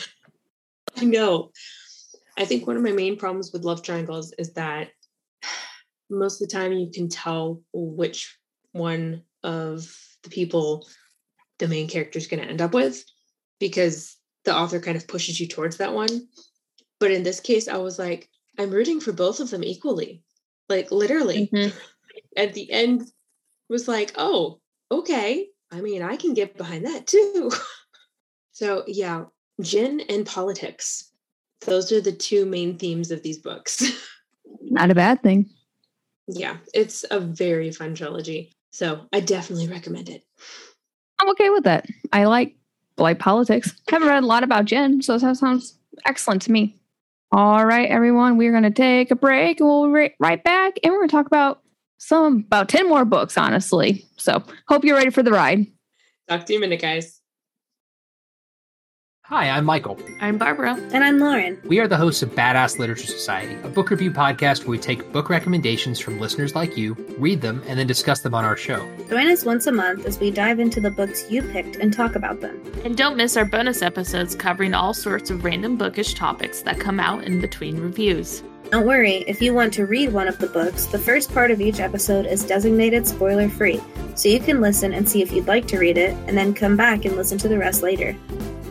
[0.96, 1.52] I know.
[2.38, 4.90] I think one of my main problems with love triangles is that
[6.10, 8.38] most of the time you can tell which
[8.72, 9.92] one of
[10.24, 10.88] the people
[11.60, 13.04] the main character is going to end up with
[13.60, 16.28] because the author kind of pushes you towards that one.
[17.00, 20.22] But in this case, I was like, I'm rooting for both of them equally.
[20.70, 21.50] Like literally.
[21.52, 21.78] Mm-hmm.
[22.36, 23.04] At the end
[23.70, 24.60] was like, oh,
[24.92, 25.48] okay.
[25.72, 27.52] I mean, I can get behind that too.
[28.52, 29.26] so yeah,
[29.62, 31.12] jinn and politics
[31.66, 33.84] those are the two main themes of these books.
[34.62, 35.50] Not a bad thing.
[36.28, 38.54] Yeah, it's a very fun trilogy.
[38.72, 40.24] So I definitely recommend it.
[41.20, 41.86] I'm okay with that.
[42.12, 42.56] I like
[42.98, 43.74] like politics.
[43.90, 46.80] Haven't read a lot about jinn, so that sounds excellent to me.
[47.32, 50.94] All right, everyone, we're going to take a break and we'll be right back and
[50.94, 51.62] we're going to talk about
[51.98, 54.06] some about 10 more books, honestly.
[54.18, 55.68] So hope you're ready for the ride.
[56.30, 57.17] Talk to you in a minute, guys.
[59.30, 60.00] Hi, I'm Michael.
[60.22, 60.76] I'm Barbara.
[60.94, 61.60] And I'm Lauren.
[61.66, 65.12] We are the hosts of Badass Literature Society, a book review podcast where we take
[65.12, 68.80] book recommendations from listeners like you, read them, and then discuss them on our show.
[69.10, 72.16] Join us once a month as we dive into the books you picked and talk
[72.16, 72.58] about them.
[72.86, 76.98] And don't miss our bonus episodes covering all sorts of random bookish topics that come
[76.98, 78.44] out in between reviews.
[78.72, 81.60] Don't worry, if you want to read one of the books, the first part of
[81.60, 83.82] each episode is designated spoiler free,
[84.16, 86.78] so you can listen and see if you'd like to read it, and then come
[86.78, 88.16] back and listen to the rest later.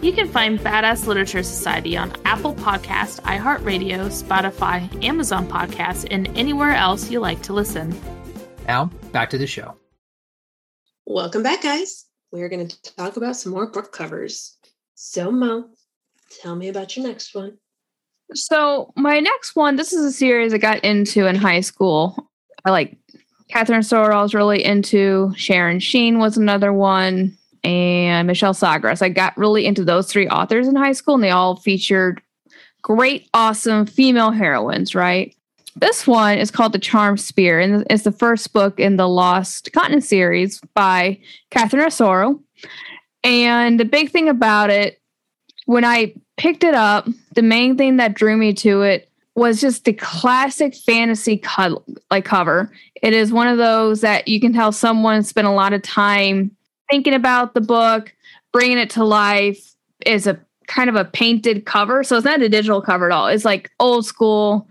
[0.06, 6.70] You can find Badass Literature Society on Apple Podcast, iHeartRadio, Spotify, Amazon Podcasts, and anywhere
[6.70, 7.92] else you like to listen.
[8.68, 9.74] Now, back to the show.
[11.06, 12.04] Welcome back, guys.
[12.30, 14.56] We're going to talk about some more book covers.
[14.94, 15.70] So, Mo,
[16.40, 17.58] tell me about your next one.
[18.32, 22.30] So my next one, this is a series I got into in high school.
[22.64, 22.96] I like
[23.48, 25.32] Catherine Asaro I was really into.
[25.34, 27.35] Sharon Shinn was another one.
[27.66, 29.02] And Michelle Sagara.
[29.02, 32.22] I got really into those three authors in high school, and they all featured
[32.80, 35.34] great, awesome female heroines, right?
[35.74, 39.72] This one is called The Charmed Sphere, and it's the first book in the Lost
[39.72, 41.18] Continent series by
[41.50, 42.40] Catherine Asaro.
[43.24, 45.00] And the big thing about it,
[45.64, 49.84] when I picked it up, the main thing that drew me to it was just
[49.84, 52.72] the classic fantasy co- like cover.
[53.02, 56.56] It is one of those that you can tell someone spent a lot of time
[56.90, 58.14] thinking about the book,
[58.52, 59.74] bringing it to life.
[60.04, 63.28] Is a kind of a painted cover, so it's not a digital cover at all.
[63.28, 64.68] It's like old school.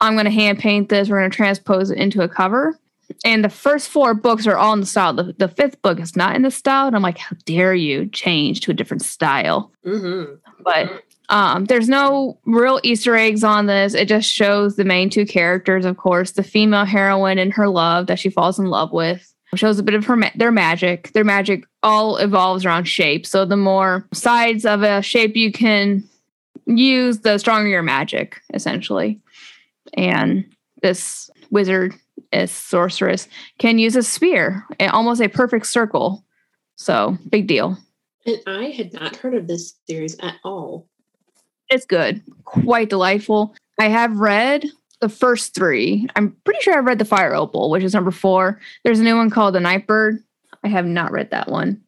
[0.00, 1.08] I'm going to hand paint this.
[1.08, 2.78] We're going to transpose it into a cover.
[3.24, 5.14] And the first four books are all in the style.
[5.14, 6.86] The, the fifth book is not in the style.
[6.86, 9.72] And I'm like, how dare you change to a different style?
[9.86, 10.34] Mm-hmm.
[10.64, 13.94] But um, there's no real Easter eggs on this.
[13.94, 18.08] It just shows the main two characters, of course, the female heroine and her love
[18.08, 19.32] that she falls in love with.
[19.56, 21.12] Shows a bit of her ma- their magic.
[21.12, 23.26] Their magic all evolves around shape.
[23.26, 26.04] So the more sides of a shape you can
[26.66, 29.20] use, the stronger your magic, essentially.
[29.94, 30.44] And
[30.82, 31.94] this wizard,
[32.32, 36.24] is sorceress, can use a sphere, almost a perfect circle.
[36.76, 37.78] So big deal.
[38.26, 40.86] And I had not heard of this series at all.
[41.68, 43.54] It's good, quite delightful.
[43.78, 44.64] I have read
[45.00, 46.06] the first three.
[46.16, 48.60] I'm pretty sure I've read the Fire Opal, which is number four.
[48.84, 50.22] There's a new one called the Nightbird.
[50.64, 51.82] I have not read that one.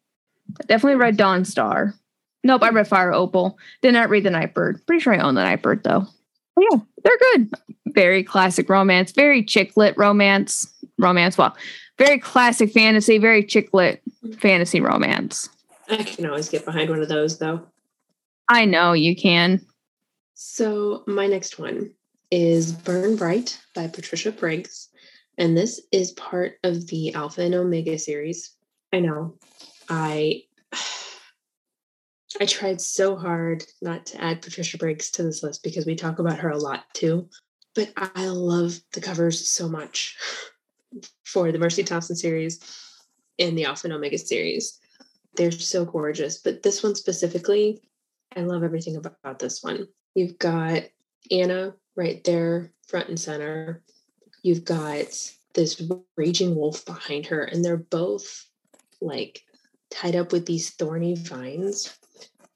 [0.59, 1.95] I definitely read Dawn Star.
[2.43, 3.57] Nope, I read Fire Opal.
[3.81, 4.85] Did not read the Nightbird.
[4.85, 6.05] Pretty sure I own the Nightbird though.
[6.55, 7.51] But yeah, they're good.
[7.87, 10.67] Very classic romance, very chick lit romance.
[10.97, 11.55] Romance, well,
[11.97, 14.01] very classic fantasy, very chick lit
[14.37, 15.49] fantasy romance.
[15.89, 17.61] I can always get behind one of those though.
[18.47, 19.65] I know you can.
[20.33, 21.91] So, my next one
[22.31, 24.89] is Burn Bright by Patricia Briggs.
[25.37, 28.55] And this is part of the Alpha and Omega series.
[28.93, 29.35] I know.
[29.87, 30.43] I
[32.41, 36.19] I tried so hard not to add Patricia Briggs to this list because we talk
[36.19, 37.29] about her a lot too.
[37.75, 40.17] But I love the covers so much
[41.23, 42.59] for the Mercy Thompson series
[43.39, 44.79] and the Alpha and Omega series.
[45.35, 46.39] They're so gorgeous.
[46.39, 47.81] But this one specifically,
[48.35, 49.87] I love everything about this one.
[50.15, 50.83] You've got
[51.31, 53.83] Anna right there, front and center.
[54.43, 55.07] You've got
[55.53, 55.81] this
[56.15, 58.45] raging wolf behind her, and they're both
[59.01, 59.43] like
[59.89, 61.97] tied up with these thorny vines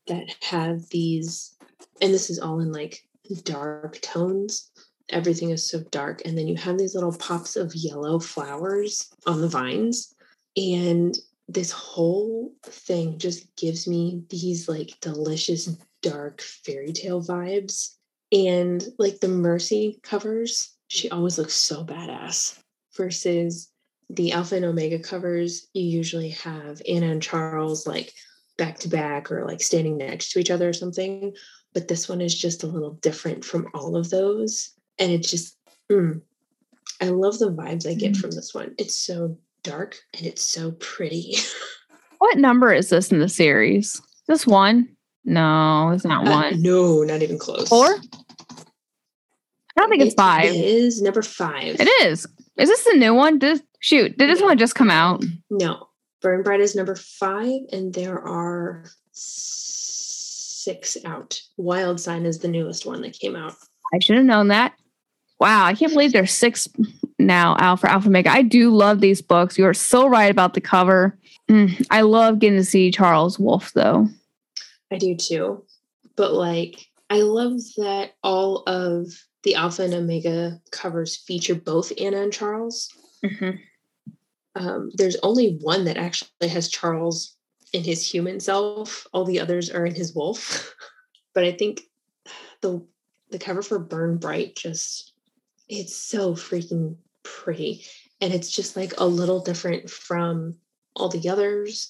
[0.07, 1.55] that have these,
[2.01, 3.03] and this is all in like
[3.43, 4.71] dark tones.
[5.09, 6.21] Everything is so dark.
[6.25, 10.13] And then you have these little pops of yellow flowers on the vines.
[10.55, 11.17] And
[11.47, 15.65] this whole thing just gives me these like delicious
[16.01, 17.95] dark fairy tale vibes.
[18.33, 22.59] And like the Mercy covers, she always looks so badass
[22.97, 23.69] versus
[24.09, 25.67] the Alpha and Omega covers.
[25.73, 28.13] You usually have Anna and Charles like
[28.57, 31.33] back to back or like standing next to each other or something.
[31.73, 34.71] But this one is just a little different from all of those.
[34.99, 35.57] And it just,
[35.91, 36.21] mm,
[37.01, 38.17] I love the vibes I get mm.
[38.17, 38.73] from this one.
[38.77, 41.35] It's so dark and it's so pretty.
[42.17, 44.01] what number is this in the series?
[44.27, 44.95] This one?
[45.25, 46.61] No, it's not uh, one.
[46.61, 47.69] No, not even close.
[47.69, 47.87] Four?
[49.75, 50.45] I don't think it's five.
[50.45, 51.77] It is number five.
[51.79, 52.27] It is.
[52.57, 53.39] Is this the new one?
[53.39, 54.47] Did, shoot, did this no.
[54.47, 55.23] one just come out?
[55.49, 55.87] No.
[56.21, 61.41] Burn Bright is number five, and there are six out.
[61.57, 63.55] Wild Sign is the newest one that came out.
[63.93, 64.73] I should have known that.
[65.39, 66.69] Wow, I can't believe there's six
[67.19, 68.31] now out for Alpha Mega.
[68.31, 69.57] I do love these books.
[69.57, 71.17] You are so right about the cover.
[71.49, 74.07] Mm, I love getting to see Charles Wolfe though.
[74.91, 75.65] I do too.
[76.15, 79.07] But like, I love that all of
[79.43, 82.89] the Alpha and Omega covers feature both Anna and Charles.
[83.23, 83.57] Mm-hmm.
[84.55, 87.35] Um, there's only one that actually has Charles
[87.73, 89.07] in his human self.
[89.13, 90.73] All the others are in his wolf.
[91.33, 91.81] but I think
[92.61, 92.85] the
[93.31, 95.13] the cover for Burn Bright just
[95.67, 97.83] it's so freaking pretty.
[98.21, 100.55] And it's just like a little different from
[100.95, 101.89] all the others.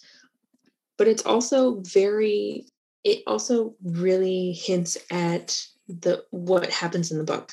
[0.98, 2.66] But it's also very,
[3.04, 7.52] it also really hints at the what happens in the book.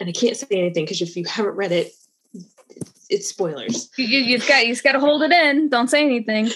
[0.00, 1.92] and I can't say anything because if you haven't read it,
[3.08, 3.90] it's, spoilers.
[3.96, 5.68] You, you got you have got to hold it in.
[5.68, 6.50] Don't say anything.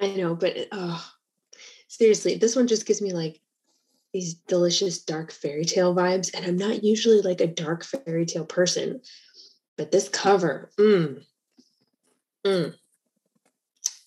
[0.00, 1.12] I know, but oh,
[1.88, 3.40] seriously, this one just gives me like
[4.12, 8.44] these delicious dark fairy tale vibes, and I'm not usually like a dark fairy tale
[8.44, 9.00] person,
[9.78, 11.22] but this cover, mm,
[12.44, 12.74] mm,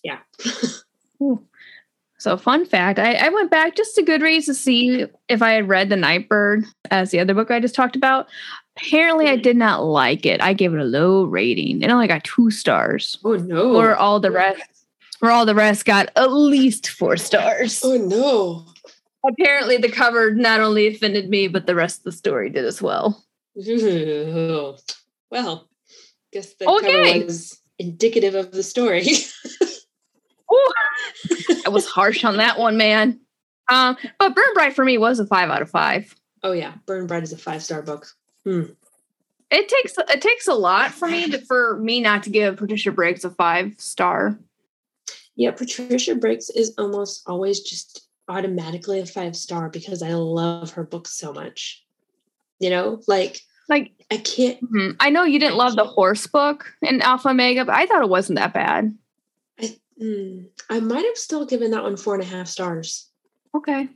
[0.04, 0.18] yeah.
[2.20, 5.68] So, fun fact I, I went back just to Goodreads to see if I had
[5.68, 8.28] read The Nightbird as the other book I just talked about.
[8.76, 10.42] Apparently, I did not like it.
[10.42, 11.80] I gave it a low rating.
[11.82, 13.18] It only got two stars.
[13.24, 13.74] oh no!
[13.74, 14.60] Or all the rest.
[15.22, 17.80] Or all the rest got at least four stars.
[17.84, 18.66] oh no!
[19.26, 22.82] Apparently, the cover not only offended me, but the rest of the story did as
[22.82, 23.24] well.
[25.30, 25.68] Well,
[26.32, 27.14] guess the Okay.
[27.14, 29.06] cover was indicative of the story.
[31.64, 33.20] I was harsh on that one, man.
[33.68, 36.14] Um, but Burn Bright for me was a five out of five.
[36.42, 38.06] oh yeah, Burn Bright is a five star book.
[38.44, 38.62] Hmm.
[39.50, 42.92] It takes it takes a lot for me to, for me not to give Patricia
[42.92, 44.38] Briggs a five star.
[45.36, 50.84] Yeah, Patricia Briggs is almost always just automatically a five star because I love her
[50.84, 51.84] books so much.
[52.60, 54.60] You know, like Like I can't.
[54.72, 58.02] mhm, I know you didn't love the horse book in Alpha Omega, but I thought
[58.02, 58.96] it wasn't that bad.
[60.00, 63.10] I, mm, I might have still given that one four and a half stars.
[63.54, 63.88] Okay.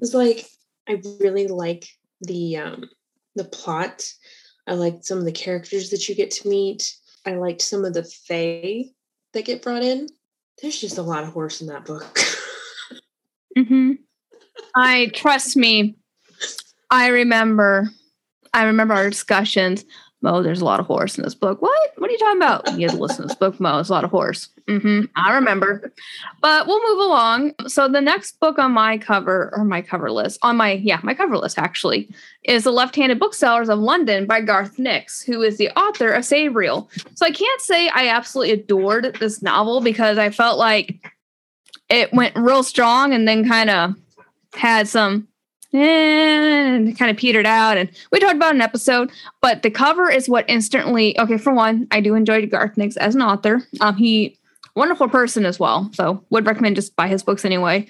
[0.00, 0.46] It's like
[0.88, 1.88] I really like
[2.20, 2.90] the um
[3.34, 4.04] the plot.
[4.66, 6.96] I liked some of the characters that you get to meet.
[7.24, 8.86] I liked some of the fae
[9.32, 10.08] that get brought in.
[10.60, 12.18] There's just a lot of horse in that book.
[13.56, 13.92] hmm
[14.74, 15.96] I trust me.
[16.90, 17.90] I remember.
[18.54, 19.84] I remember our discussions.
[20.22, 21.60] Mo, there's a lot of horse in this book.
[21.60, 21.92] What?
[21.98, 22.78] What are you talking about?
[22.78, 23.78] You have to listen to this book, Mo.
[23.78, 24.48] It's a lot of horse.
[24.66, 25.92] hmm I remember.
[26.40, 27.52] But we'll move along.
[27.66, 31.14] So the next book on my cover or my cover list, on my yeah, my
[31.14, 32.08] cover list actually,
[32.44, 36.88] is The Left-Handed Booksellers of London by Garth Nix, who is the author of Sabriel.
[37.14, 41.12] So I can't say I absolutely adored this novel because I felt like
[41.88, 43.94] it went real strong and then kind of
[44.54, 45.28] had some
[45.72, 49.10] and kind of petered out and we talked about an episode
[49.40, 53.14] but the cover is what instantly okay for one i do enjoy garth nix as
[53.14, 53.62] an author.
[53.80, 54.38] Um he
[54.74, 57.86] wonderful person as well so would recommend just buy his books anyway.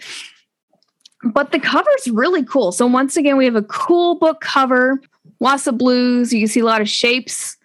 [1.24, 2.70] But the cover is really cool.
[2.70, 5.00] So once again we have a cool book cover
[5.40, 7.56] lots of blues you can see a lot of shapes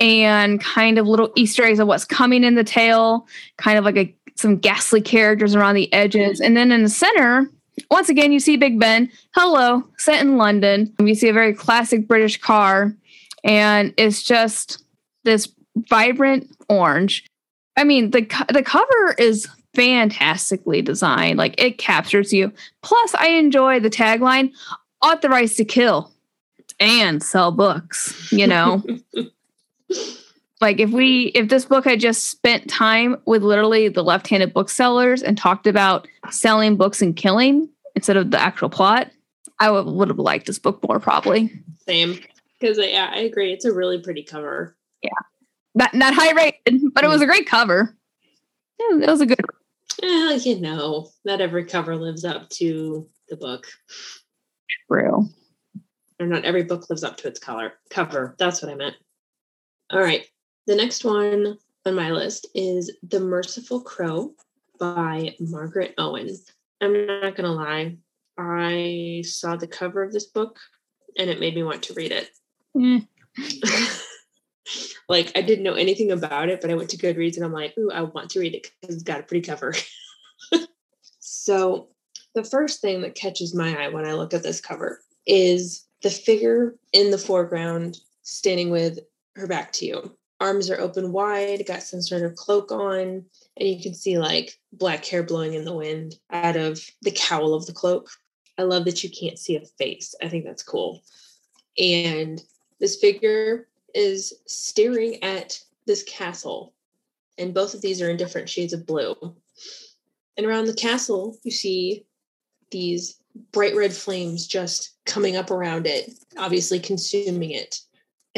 [0.00, 3.26] and kind of little easter eggs of what's coming in the tale,
[3.56, 6.40] kind of like a some ghastly characters around the edges.
[6.40, 7.50] And then in the center
[7.90, 9.10] once again, you see Big Ben.
[9.34, 10.94] Hello, set in London.
[10.98, 12.94] You see a very classic British car,
[13.44, 14.82] and it's just
[15.24, 15.52] this
[15.88, 17.24] vibrant orange.
[17.76, 18.22] I mean, the
[18.52, 21.38] the cover is fantastically designed.
[21.38, 22.52] Like it captures you.
[22.82, 24.52] Plus, I enjoy the tagline:
[25.02, 26.12] "Authorized to kill
[26.80, 28.82] and sell books." You know.
[30.60, 35.22] like if we if this book had just spent time with literally the left-handed booksellers
[35.22, 39.10] and talked about selling books and killing instead of the actual plot
[39.60, 41.52] i would, would have liked this book more probably
[41.86, 42.18] Same.
[42.60, 43.52] Because uh, yeah, I agree.
[43.52, 44.76] It's a really pretty cover.
[45.02, 45.10] Yeah.
[45.74, 47.96] Not not high rated but it was a great cover
[48.78, 49.40] yeah, it was a good
[50.02, 53.66] Well, you know, not every cover lives up to the book.
[54.88, 55.28] true
[56.20, 58.36] Or not every book lives up to its color cover.
[58.38, 58.96] That's what I meant.
[59.90, 60.26] All right.
[60.68, 61.56] The next one
[61.86, 64.34] on my list is The Merciful Crow
[64.78, 66.28] by Margaret Owen.
[66.82, 67.96] I'm not gonna lie.
[68.36, 70.58] I saw the cover of this book
[71.16, 72.28] and it made me want to read it.
[72.78, 73.00] Eh.
[75.08, 77.72] like I didn't know anything about it, but I went to Goodreads and I'm like,
[77.78, 79.72] ooh, I want to read it because it's got a pretty cover.
[81.18, 81.88] so
[82.34, 86.10] the first thing that catches my eye when I look at this cover is the
[86.10, 88.98] figure in the foreground standing with
[89.34, 90.17] her back to you.
[90.40, 93.24] Arms are open wide, got some sort of cloak on,
[93.56, 97.54] and you can see like black hair blowing in the wind out of the cowl
[97.54, 98.08] of the cloak.
[98.56, 100.14] I love that you can't see a face.
[100.22, 101.02] I think that's cool.
[101.76, 102.42] And
[102.78, 106.72] this figure is staring at this castle,
[107.36, 109.16] and both of these are in different shades of blue.
[110.36, 112.06] And around the castle, you see
[112.70, 113.18] these
[113.52, 117.80] bright red flames just coming up around it, obviously consuming it.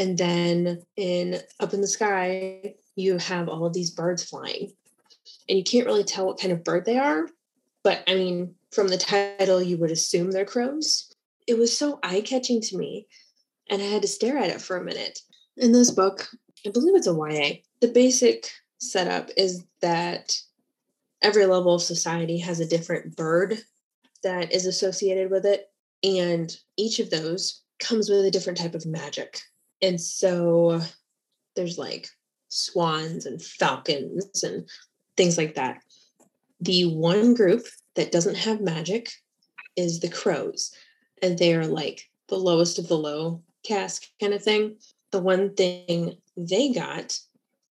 [0.01, 4.71] And then in up in the sky, you have all of these birds flying.
[5.47, 7.27] And you can't really tell what kind of bird they are,
[7.83, 11.13] but I mean, from the title, you would assume they're crows.
[11.45, 13.05] It was so eye-catching to me,
[13.69, 15.19] and I had to stare at it for a minute.
[15.57, 16.27] In this book,
[16.65, 17.61] I believe it's a YA.
[17.81, 18.49] The basic
[18.79, 20.35] setup is that
[21.21, 23.59] every level of society has a different bird
[24.23, 25.69] that is associated with it.
[26.03, 29.41] And each of those comes with a different type of magic.
[29.81, 30.81] And so
[31.55, 32.07] there's like
[32.49, 34.67] swans and falcons and
[35.17, 35.81] things like that.
[36.59, 37.65] The one group
[37.95, 39.09] that doesn't have magic
[39.75, 40.71] is the crows,
[41.21, 44.77] and they are like the lowest of the low caste kind of thing.
[45.11, 47.17] The one thing they got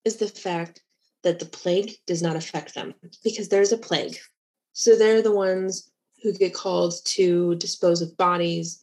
[0.05, 0.83] is the fact
[1.23, 4.19] that the plague does not affect them because there's a plague.
[4.73, 5.91] So they're the ones
[6.23, 8.83] who get called to dispose of bodies,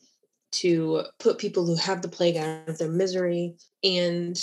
[0.51, 4.37] to put people who have the plague out of their misery, and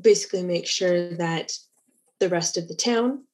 [0.00, 1.52] basically make sure that
[2.18, 3.24] the rest of the town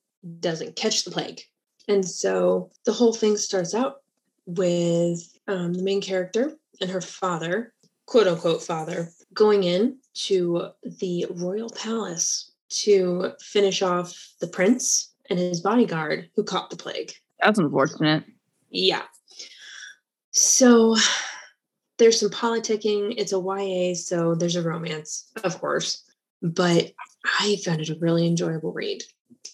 [0.41, 1.41] doesn't catch the plague.
[1.89, 3.97] And so the whole thing starts out
[4.47, 7.72] with um, the main character and her father,
[8.07, 10.68] quote unquote father, going in to
[11.01, 17.12] the royal palace to finish off the prince and his bodyguard who caught the plague.
[17.43, 18.24] That's unfortunate.
[18.70, 19.03] Yeah.
[20.30, 20.97] So
[21.99, 23.15] there's some politicking.
[23.17, 26.03] It's a YA, so there's a romance, of course.
[26.43, 26.93] But
[27.41, 29.03] I found it a really enjoyable read.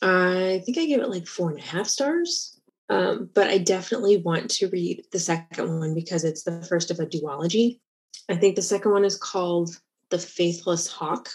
[0.01, 2.61] I think I gave it like four and a half stars.
[2.89, 6.99] Um, but I definitely want to read the second one because it's the first of
[6.99, 7.79] a duology.
[8.29, 9.77] I think the second one is called
[10.11, 11.31] The Faithless Hawk.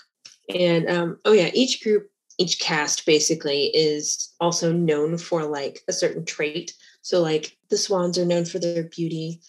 [0.54, 5.94] And um, oh, yeah, each group, each cast basically is also known for like a
[5.94, 6.74] certain trait.
[7.02, 9.42] So, like the swans are known for their beauty,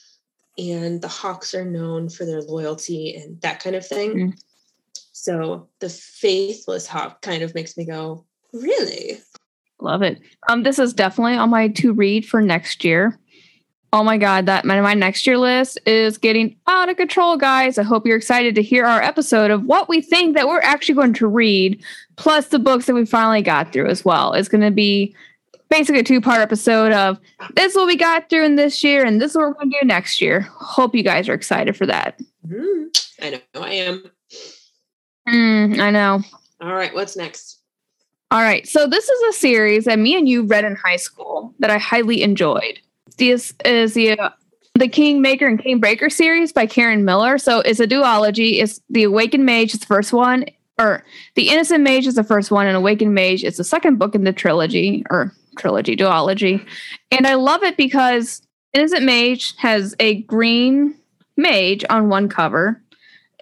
[0.58, 4.12] and the hawks are known for their loyalty and that kind of thing.
[4.12, 4.42] Mm.
[5.12, 9.18] So, the faithless hawk kind of makes me go, really?
[9.80, 10.20] Love it.
[10.48, 13.18] Um, this is definitely on my to read for next year.
[13.92, 17.78] Oh my god, that my, my next year list is getting out of control, guys.
[17.78, 20.96] I hope you're excited to hear our episode of what we think that we're actually
[20.96, 21.82] going to read,
[22.16, 24.34] plus the books that we finally got through as well.
[24.34, 25.14] It's going to be
[25.68, 27.18] basically a two-part episode of
[27.54, 29.70] this is what we got through in this year, and this is what we're going
[29.70, 30.40] to do next year.
[30.40, 32.20] Hope you guys are excited for that.
[32.46, 34.10] Mm, I know I am.
[35.28, 36.22] Mm, I know.
[36.60, 37.60] All right, what's next?
[38.30, 38.68] All right.
[38.68, 41.78] So this is a series that me and you read in high school that I
[41.78, 42.78] highly enjoyed.
[43.16, 44.30] This is the uh,
[44.74, 47.38] the Kingmaker and Kingbreaker series by Karen Miller.
[47.38, 48.60] So it's a duology.
[48.62, 50.44] It's the Awakened Mage is the first one,
[50.78, 51.04] or
[51.36, 54.24] the Innocent Mage is the first one, and Awakened Mage is the second book in
[54.24, 56.66] the trilogy or trilogy duology.
[57.10, 58.42] And I love it because
[58.72, 60.94] Innocent Mage has a green
[61.36, 62.82] mage on one cover,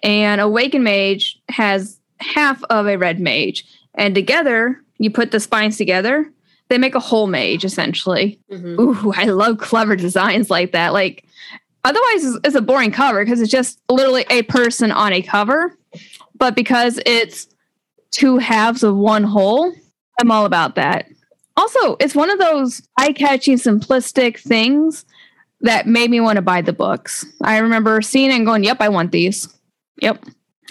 [0.02, 3.64] and Awakened Mage has half of a red mage.
[3.94, 6.30] And together you put the spines together
[6.68, 8.40] they make a whole mage essentially.
[8.50, 8.80] Mm-hmm.
[8.80, 10.92] ooh i love clever designs like that.
[10.92, 11.24] Like
[11.84, 15.76] otherwise it's, it's a boring cover because it's just literally a person on a cover.
[16.34, 17.46] But because it's
[18.10, 19.72] two halves of one whole
[20.20, 21.06] i'm all about that
[21.56, 25.04] also it's one of those eye-catching simplistic things
[25.60, 28.80] that made me want to buy the books i remember seeing it and going yep
[28.80, 29.48] i want these
[30.00, 30.22] yep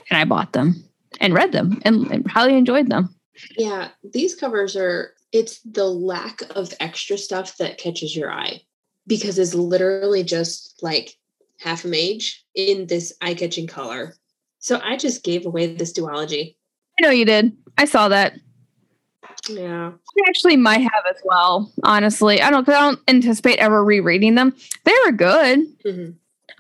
[0.10, 0.76] and i bought them
[1.20, 3.16] and read them and, and highly enjoyed them
[3.58, 8.62] yeah, these covers are it's the lack of extra stuff that catches your eye
[9.08, 11.18] because it's literally just like
[11.60, 14.16] half a mage in this eye-catching color.
[14.60, 16.56] So I just gave away this duology.
[17.00, 17.56] I know you did.
[17.78, 18.34] I saw that.
[19.50, 19.92] Yeah.
[19.92, 22.42] I actually might have as well, honestly.
[22.42, 24.56] I don't I don't anticipate ever rereading them.
[24.84, 25.60] They were good.
[25.84, 26.12] Mm-hmm.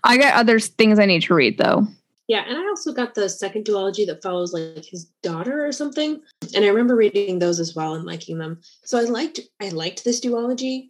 [0.03, 1.87] I got other things I need to read though.
[2.27, 6.21] Yeah, and I also got the second duology that follows like his daughter or something.
[6.55, 8.61] And I remember reading those as well and liking them.
[8.83, 10.89] So I liked I liked this duology,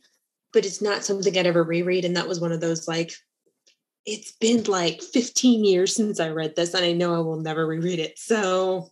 [0.53, 2.05] but it's not something I'd ever reread.
[2.05, 3.13] And that was one of those like
[4.05, 7.65] it's been like 15 years since I read this, and I know I will never
[7.67, 8.17] reread it.
[8.17, 8.91] So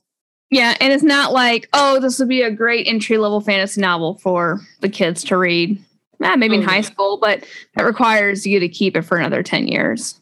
[0.54, 4.20] yeah, and it's not like, oh, this would be a great entry level fantasy novel
[4.20, 5.84] for the kids to read.
[6.22, 6.82] Eh, maybe oh, in high yeah.
[6.82, 7.44] school, but
[7.76, 10.22] that requires you to keep it for another 10 years.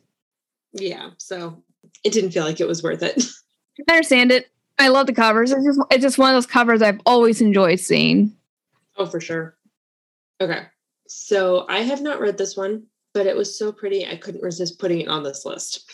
[0.72, 1.10] Yeah.
[1.18, 1.62] So
[2.06, 3.24] it didn't feel like it was worth it.
[3.90, 4.50] I understand it.
[4.80, 5.52] I love the covers.
[5.52, 8.36] It's just it's just one of those covers I've always enjoyed seeing.
[8.98, 9.56] Oh, for sure.
[10.40, 10.64] Okay.
[11.08, 14.80] So I have not read this one, but it was so pretty I couldn't resist
[14.80, 15.92] putting it on this list.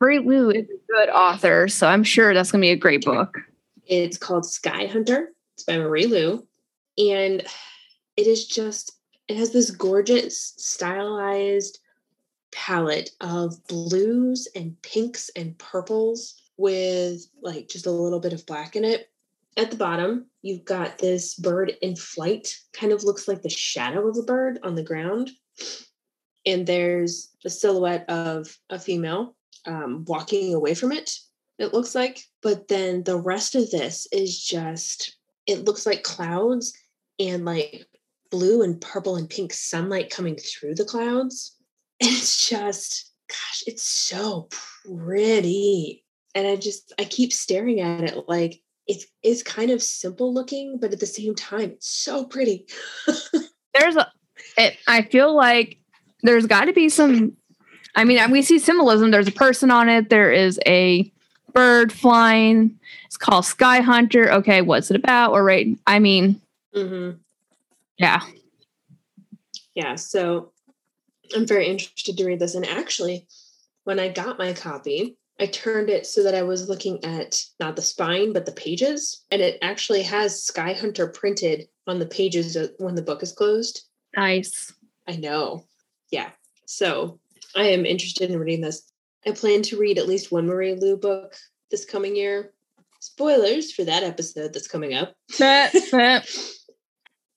[0.00, 3.38] Marie Lu is a good author, so I'm sure that's gonna be a great book.
[3.86, 5.32] It's called Sky Hunter.
[5.54, 6.46] It's by Marie Lu.
[6.98, 7.42] And
[8.16, 8.92] it is just
[9.28, 11.78] it has this gorgeous stylized
[12.50, 18.76] palette of blues and pinks and purples with like just a little bit of black
[18.76, 19.10] in it.
[19.56, 24.08] At the bottom, you've got this bird in flight, kind of looks like the shadow
[24.08, 25.30] of a bird on the ground.
[26.46, 31.10] And there's the silhouette of a female um, walking away from it,
[31.62, 32.20] it looks like.
[32.42, 36.72] But then the rest of this is just, it looks like clouds
[37.18, 37.86] and like
[38.30, 41.54] blue and purple and pink sunlight coming through the clouds
[42.00, 44.48] it's just gosh, it's so
[44.84, 46.04] pretty.
[46.34, 50.78] And I just I keep staring at it like it's it's kind of simple looking,
[50.80, 52.66] but at the same time, it's so pretty.
[53.74, 54.10] there's a
[54.56, 55.78] it, I feel like
[56.22, 57.36] there's got to be some
[57.94, 59.10] I mean, we see symbolism.
[59.10, 60.08] There's a person on it.
[60.08, 61.12] There is a
[61.52, 62.78] bird flying.
[63.06, 64.30] It's called Sky Hunter.
[64.32, 65.32] Okay, what's it about?
[65.32, 65.68] Or right?
[65.86, 66.40] I mean,
[66.74, 67.18] mm-hmm.
[67.98, 68.22] yeah,
[69.74, 69.94] yeah.
[69.96, 70.52] So
[71.34, 72.54] I'm very interested to read this.
[72.54, 73.26] And actually,
[73.84, 77.74] when I got my copy, I turned it so that I was looking at not
[77.74, 79.24] the spine, but the pages.
[79.30, 83.82] And it actually has Sky Hunter printed on the pages when the book is closed.
[84.16, 84.72] Nice.
[85.08, 85.64] I know.
[86.10, 86.30] Yeah.
[86.66, 87.18] So
[87.56, 88.91] I am interested in reading this.
[89.26, 91.36] I plan to read at least one Marie Lu book
[91.70, 92.52] this coming year.
[93.00, 95.14] Spoilers for that episode that's coming up.
[95.40, 96.22] and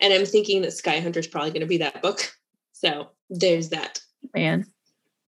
[0.02, 2.32] I'm thinking that Sky Hunter is probably going to be that book.
[2.74, 4.00] So there's that.
[4.34, 4.66] Man.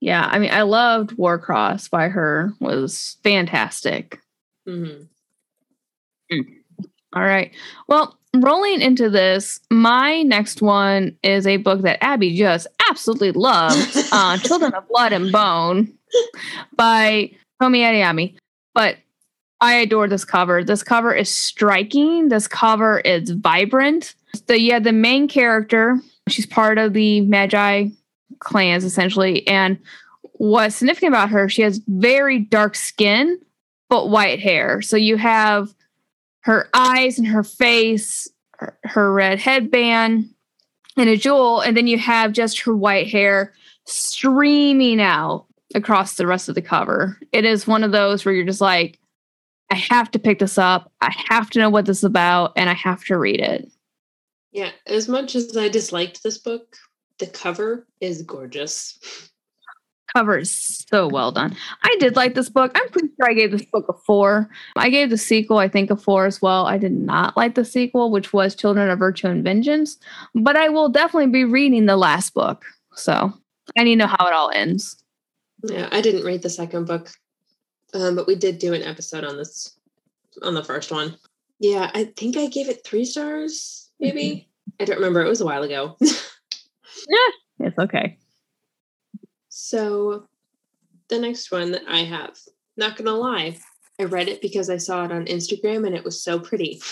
[0.01, 0.29] Yeah.
[0.31, 4.21] I mean, I loved Warcross by her, was fantastic.
[4.69, 5.05] Mm-hmm.
[6.35, 6.47] Mm.
[7.15, 7.55] All right.
[7.89, 14.09] Well, rolling into this, my next one is a book that Abby just absolutely loves
[14.13, 15.97] uh, Children of Blood and Bone
[16.77, 18.37] by Tomi Adeyemi.
[18.75, 18.97] But
[19.61, 20.63] I adore this cover.
[20.63, 22.29] This cover is striking.
[22.29, 24.15] This cover is vibrant.
[24.47, 25.99] So yeah, the main character,
[26.29, 27.95] she's part of the Maji
[28.39, 29.47] clans essentially.
[29.49, 29.79] And
[30.35, 33.39] what's significant about her, she has very dark skin,
[33.89, 34.83] but white hair.
[34.83, 35.75] So you have
[36.41, 40.29] her eyes and her face, her, her red headband,
[40.97, 43.53] and a jewel, and then you have just her white hair
[43.85, 45.47] streaming out
[45.77, 47.19] across the rest of the cover.
[47.33, 48.99] It is one of those where you're just like,
[49.71, 50.91] I have to pick this up.
[51.01, 53.71] I have to know what this is about, and I have to read it.
[54.53, 56.77] Yeah, as much as I disliked this book,
[57.19, 58.99] the cover is gorgeous.
[60.15, 61.55] Cover is so well done.
[61.83, 62.73] I did like this book.
[62.75, 64.49] I'm pretty sure I gave this book a four.
[64.77, 66.67] I gave the sequel, I think, a four as well.
[66.67, 69.99] I did not like the sequel, which was Children of Virtue and Vengeance,
[70.35, 72.65] but I will definitely be reading the last book.
[72.95, 73.33] So
[73.77, 74.97] I need to know how it all ends.
[75.65, 77.11] Yeah, I didn't read the second book,
[77.95, 79.79] um, but we did do an episode on this,
[80.43, 81.17] on the first one.
[81.59, 84.23] Yeah, I think I gave it three stars, maybe.
[84.23, 84.83] Mm-hmm.
[84.83, 85.23] I don't remember.
[85.23, 85.97] It was a while ago.
[86.01, 87.31] yeah,
[87.61, 88.19] it's okay.
[89.49, 90.27] So
[91.09, 92.37] the next one that I have,
[92.77, 93.59] not gonna lie,
[93.99, 96.83] I read it because I saw it on Instagram and it was so pretty.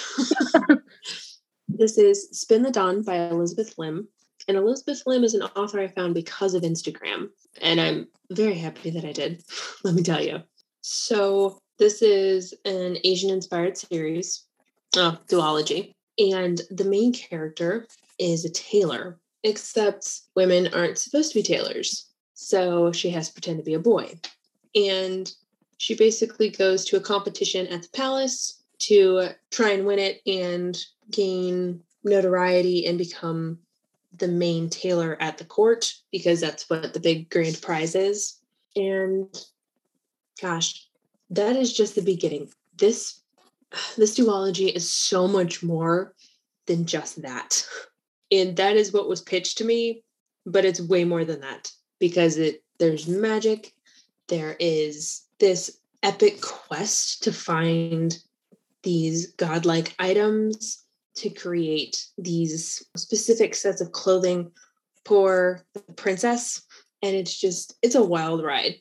[1.68, 4.08] this is Spin the Dawn by Elizabeth Lim.
[4.48, 7.28] And Elizabeth Lim is an author I found because of Instagram.
[7.60, 9.42] And I'm very happy that I did,
[9.84, 10.42] let me tell you.
[10.80, 14.44] So, this is an Asian inspired series,
[14.96, 15.94] oh, duology.
[16.18, 17.86] And the main character
[18.18, 22.08] is a tailor, except women aren't supposed to be tailors.
[22.34, 24.18] So she has to pretend to be a boy.
[24.74, 25.32] And
[25.78, 30.78] she basically goes to a competition at the palace to try and win it and
[31.10, 33.58] gain notoriety and become
[34.16, 38.40] the main tailor at the court because that's what the big grand prize is.
[38.76, 39.28] And
[40.40, 40.86] gosh,
[41.30, 42.50] that is just the beginning.
[42.76, 43.20] This
[43.96, 46.14] this duology is so much more
[46.66, 47.66] than just that.
[48.32, 50.02] And that is what was pitched to me,
[50.44, 53.74] but it's way more than that because it there's magic
[54.28, 58.18] there is this epic quest to find
[58.82, 60.83] these godlike items
[61.16, 64.50] to create these specific sets of clothing
[65.04, 66.62] for the princess
[67.02, 68.74] and it's just it's a wild ride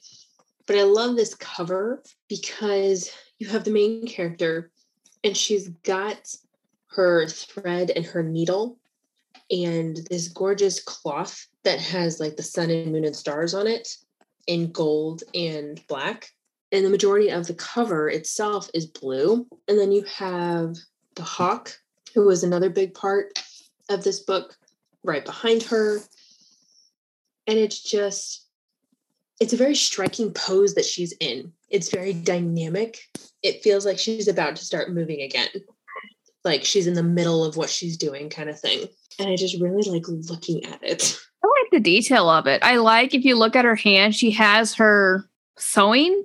[0.65, 4.71] but i love this cover because you have the main character
[5.23, 6.33] and she's got
[6.87, 8.77] her thread and her needle
[9.51, 13.97] and this gorgeous cloth that has like the sun and moon and stars on it
[14.47, 16.29] in gold and black.
[16.71, 19.45] And the majority of the cover itself is blue.
[19.67, 20.75] And then you have
[21.15, 21.77] the hawk,
[22.13, 23.39] who was another big part
[23.89, 24.55] of this book,
[25.03, 25.99] right behind her.
[27.47, 28.47] And it's just,
[29.39, 31.51] it's a very striking pose that she's in.
[31.69, 32.99] It's very dynamic.
[33.41, 35.49] It feels like she's about to start moving again.
[36.45, 38.87] Like she's in the middle of what she's doing, kind of thing.
[39.19, 41.17] And I just really like looking at it.
[41.43, 42.63] I like the detail of it.
[42.63, 46.23] I like if you look at her hand, she has her sewing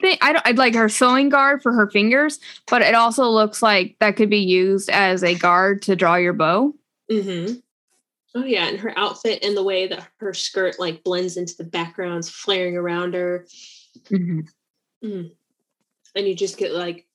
[0.00, 0.18] thing.
[0.20, 2.38] I don't I'd like her sewing guard for her fingers,
[2.68, 6.32] but it also looks like that could be used as a guard to draw your
[6.32, 6.74] bow.
[7.10, 7.54] Mm-hmm.
[8.34, 11.64] Oh yeah, and her outfit and the way that her skirt like blends into the
[11.64, 13.46] backgrounds, flaring around her.
[14.10, 14.40] Mm-hmm.
[15.04, 15.32] Mm.
[16.14, 17.06] And you just get like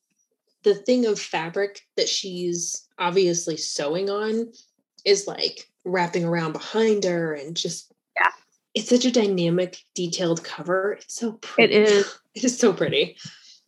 [0.64, 4.52] the thing of fabric that she's obviously sewing on
[5.04, 7.93] is like wrapping around behind her and just
[8.74, 10.94] it's such a dynamic, detailed cover.
[10.94, 11.74] It's so pretty.
[11.74, 12.18] It is.
[12.34, 13.16] It is so pretty.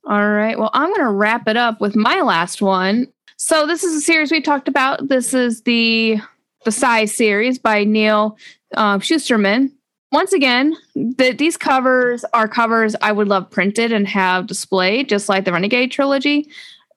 [0.08, 0.58] All right.
[0.58, 3.06] Well, I'm going to wrap it up with my last one.
[3.36, 5.06] So this is a series we talked about.
[5.06, 6.18] This is the
[6.64, 8.36] the Scythe series by Neil
[8.76, 9.70] uh, Shusterman.
[10.10, 15.28] Once again, the, these covers are covers I would love printed and have displayed, just
[15.28, 16.50] like the Renegade trilogy.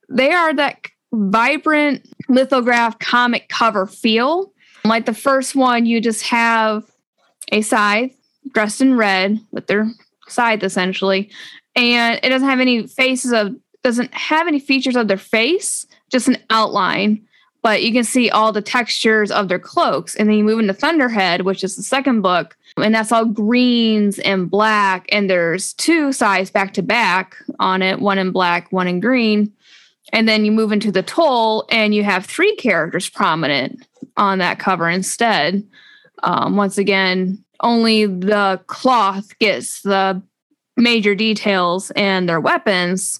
[0.09, 4.51] They are that vibrant lithograph comic cover feel.
[4.83, 6.89] Like the first one, you just have
[7.51, 8.15] a scythe
[8.53, 9.89] dressed in red with their
[10.27, 11.29] scythe essentially,
[11.75, 16.27] and it doesn't have any faces of doesn't have any features of their face, just
[16.27, 17.25] an outline.
[17.61, 20.15] But you can see all the textures of their cloaks.
[20.15, 24.17] And then you move into Thunderhead, which is the second book, and that's all greens
[24.19, 25.07] and black.
[25.11, 29.51] And there's two scythes back to back on it, one in black, one in green.
[30.13, 33.85] And then you move into the Toll, and you have three characters prominent
[34.17, 35.67] on that cover instead.
[36.23, 40.21] Um, once again, only the cloth gets the
[40.77, 43.19] major details and their weapons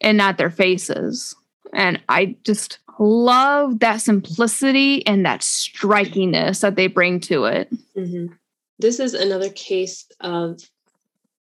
[0.00, 1.34] and not their faces.
[1.72, 7.70] And I just love that simplicity and that strikingness that they bring to it.
[7.96, 8.34] Mm-hmm.
[8.78, 10.60] This is another case of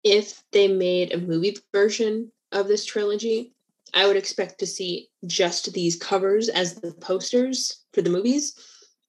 [0.04, 3.54] if they made a movie version of this trilogy,
[3.94, 8.56] I would expect to see just these covers as the posters for the movies,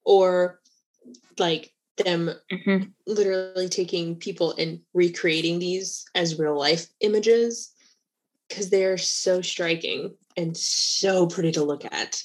[0.03, 0.58] or
[1.39, 2.85] like them mm-hmm.
[3.05, 7.71] literally taking people and recreating these as real life images
[8.47, 12.23] because they're so striking and so pretty to look at.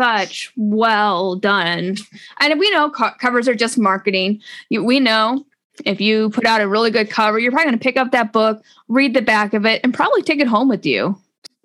[0.00, 1.96] Such well done.
[2.40, 4.40] And we know co- covers are just marketing.
[4.70, 5.44] We know
[5.84, 8.32] if you put out a really good cover, you're probably going to pick up that
[8.32, 11.18] book, read the back of it, and probably take it home with you.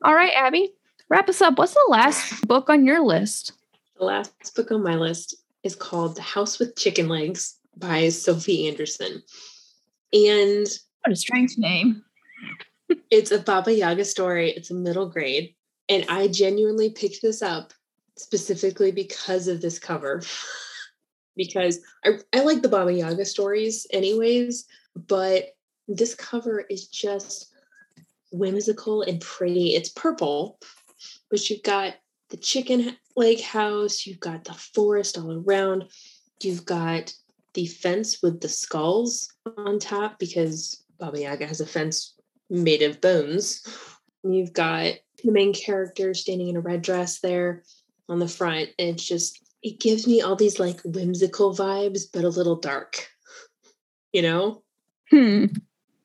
[0.03, 0.71] All right, Abby,
[1.09, 1.57] wrap us up.
[1.57, 3.53] What's the last book on your list?
[3.97, 8.67] The last book on my list is called The House with Chicken Legs by Sophie
[8.67, 9.23] Anderson.
[10.13, 10.67] And
[11.03, 12.03] what a strange name.
[13.11, 14.51] it's a Baba Yaga story.
[14.51, 15.55] It's a middle grade.
[15.89, 17.73] And I genuinely picked this up
[18.17, 20.21] specifically because of this cover.
[21.37, 25.49] because I, I like the Baba Yaga stories, anyways, but
[25.87, 27.53] this cover is just
[28.31, 29.75] whimsical and pretty.
[29.75, 30.59] It's purple,
[31.29, 31.93] but you've got
[32.29, 35.85] the chicken leg house, you've got the forest all around,
[36.41, 37.13] you've got
[37.53, 42.13] the fence with the skulls on top because Baba Yaga has a fence
[42.49, 43.63] made of bones.
[44.23, 47.63] You've got the main character standing in a red dress there
[48.09, 52.23] on the front, and it's just it gives me all these like whimsical vibes, but
[52.23, 53.07] a little dark,
[54.13, 54.63] you know.
[55.09, 55.45] Hmm.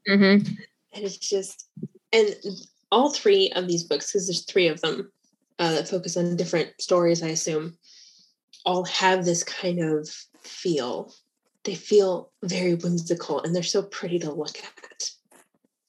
[0.08, 0.46] Mm-hmm.
[0.94, 1.68] And it's just
[2.12, 2.34] and
[2.90, 5.10] all three of these books, because there's three of them
[5.58, 7.76] uh, that focus on different stories, I assume,
[8.64, 10.08] all have this kind of
[10.42, 11.12] feel.
[11.64, 15.10] They feel very whimsical and they're so pretty to look at.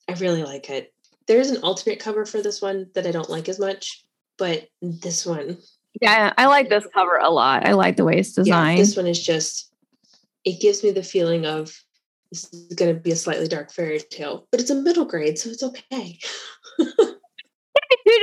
[0.07, 0.93] I really like it.
[1.27, 4.05] There's an alternate cover for this one that I don't like as much,
[4.37, 5.57] but this one.
[6.01, 7.65] Yeah, I like this cover a lot.
[7.65, 8.77] I like the way it's designed.
[8.77, 9.71] Yeah, this one is just,
[10.43, 11.73] it gives me the feeling of
[12.31, 15.37] this is going to be a slightly dark fairy tale, but it's a middle grade,
[15.37, 16.17] so it's okay.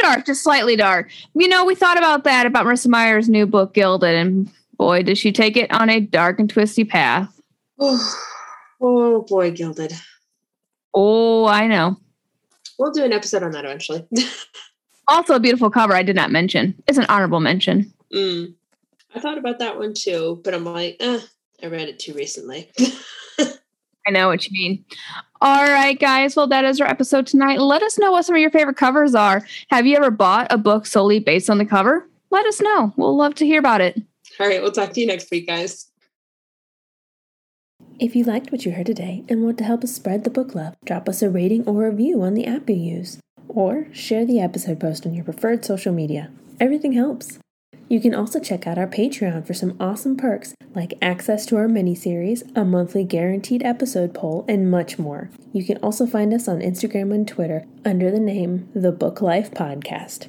[0.03, 1.11] dark, just slightly dark.
[1.35, 5.19] You know, we thought about that about Marissa Meyer's new book, Gilded, and boy, did
[5.19, 7.41] she take it on a dark and twisty path.
[7.79, 8.15] Oh,
[8.81, 9.93] oh boy, Gilded.
[10.95, 11.97] Oh, I know.
[12.79, 14.07] We'll do an episode on that eventually.
[15.09, 16.75] also, a beautiful cover I did not mention.
[16.89, 17.93] It's an honorable mention.
[18.13, 18.55] Mm.
[19.15, 21.21] I thought about that one too, but I'm like, eh,
[21.63, 22.71] I read it too recently.
[24.11, 24.85] I know what you mean.
[25.41, 26.35] All right, guys.
[26.35, 27.61] Well, that is our episode tonight.
[27.61, 29.47] Let us know what some of your favorite covers are.
[29.69, 32.09] Have you ever bought a book solely based on the cover?
[32.31, 32.93] Let us know.
[32.97, 34.03] We'll love to hear about it.
[34.41, 34.61] All right.
[34.61, 35.87] We'll talk to you next week, guys.
[38.01, 40.57] If you liked what you heard today and want to help us spread the book
[40.57, 44.41] love, drop us a rating or review on the app you use, or share the
[44.41, 46.33] episode post on your preferred social media.
[46.59, 47.39] Everything helps.
[47.91, 51.67] You can also check out our Patreon for some awesome perks like access to our
[51.67, 55.29] mini series, a monthly guaranteed episode poll, and much more.
[55.53, 59.51] You can also find us on Instagram and Twitter under the name The Book Life
[59.51, 60.29] Podcast.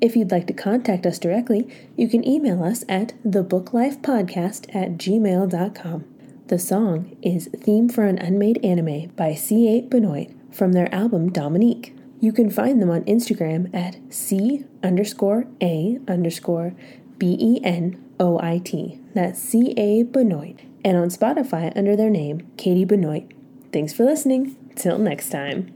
[0.00, 6.04] If you'd like to contact us directly, you can email us at thebooklifepodcast at gmail.com.
[6.46, 11.93] The song is Theme for an Unmade Anime by C8 Benoit from their album Dominique.
[12.20, 16.74] You can find them on Instagram at C underscore A underscore
[17.18, 19.00] B E N O I T.
[19.14, 20.60] That's C A Benoit.
[20.84, 23.30] And on Spotify under their name, Katie Benoit.
[23.72, 24.56] Thanks for listening.
[24.76, 25.73] Till next time.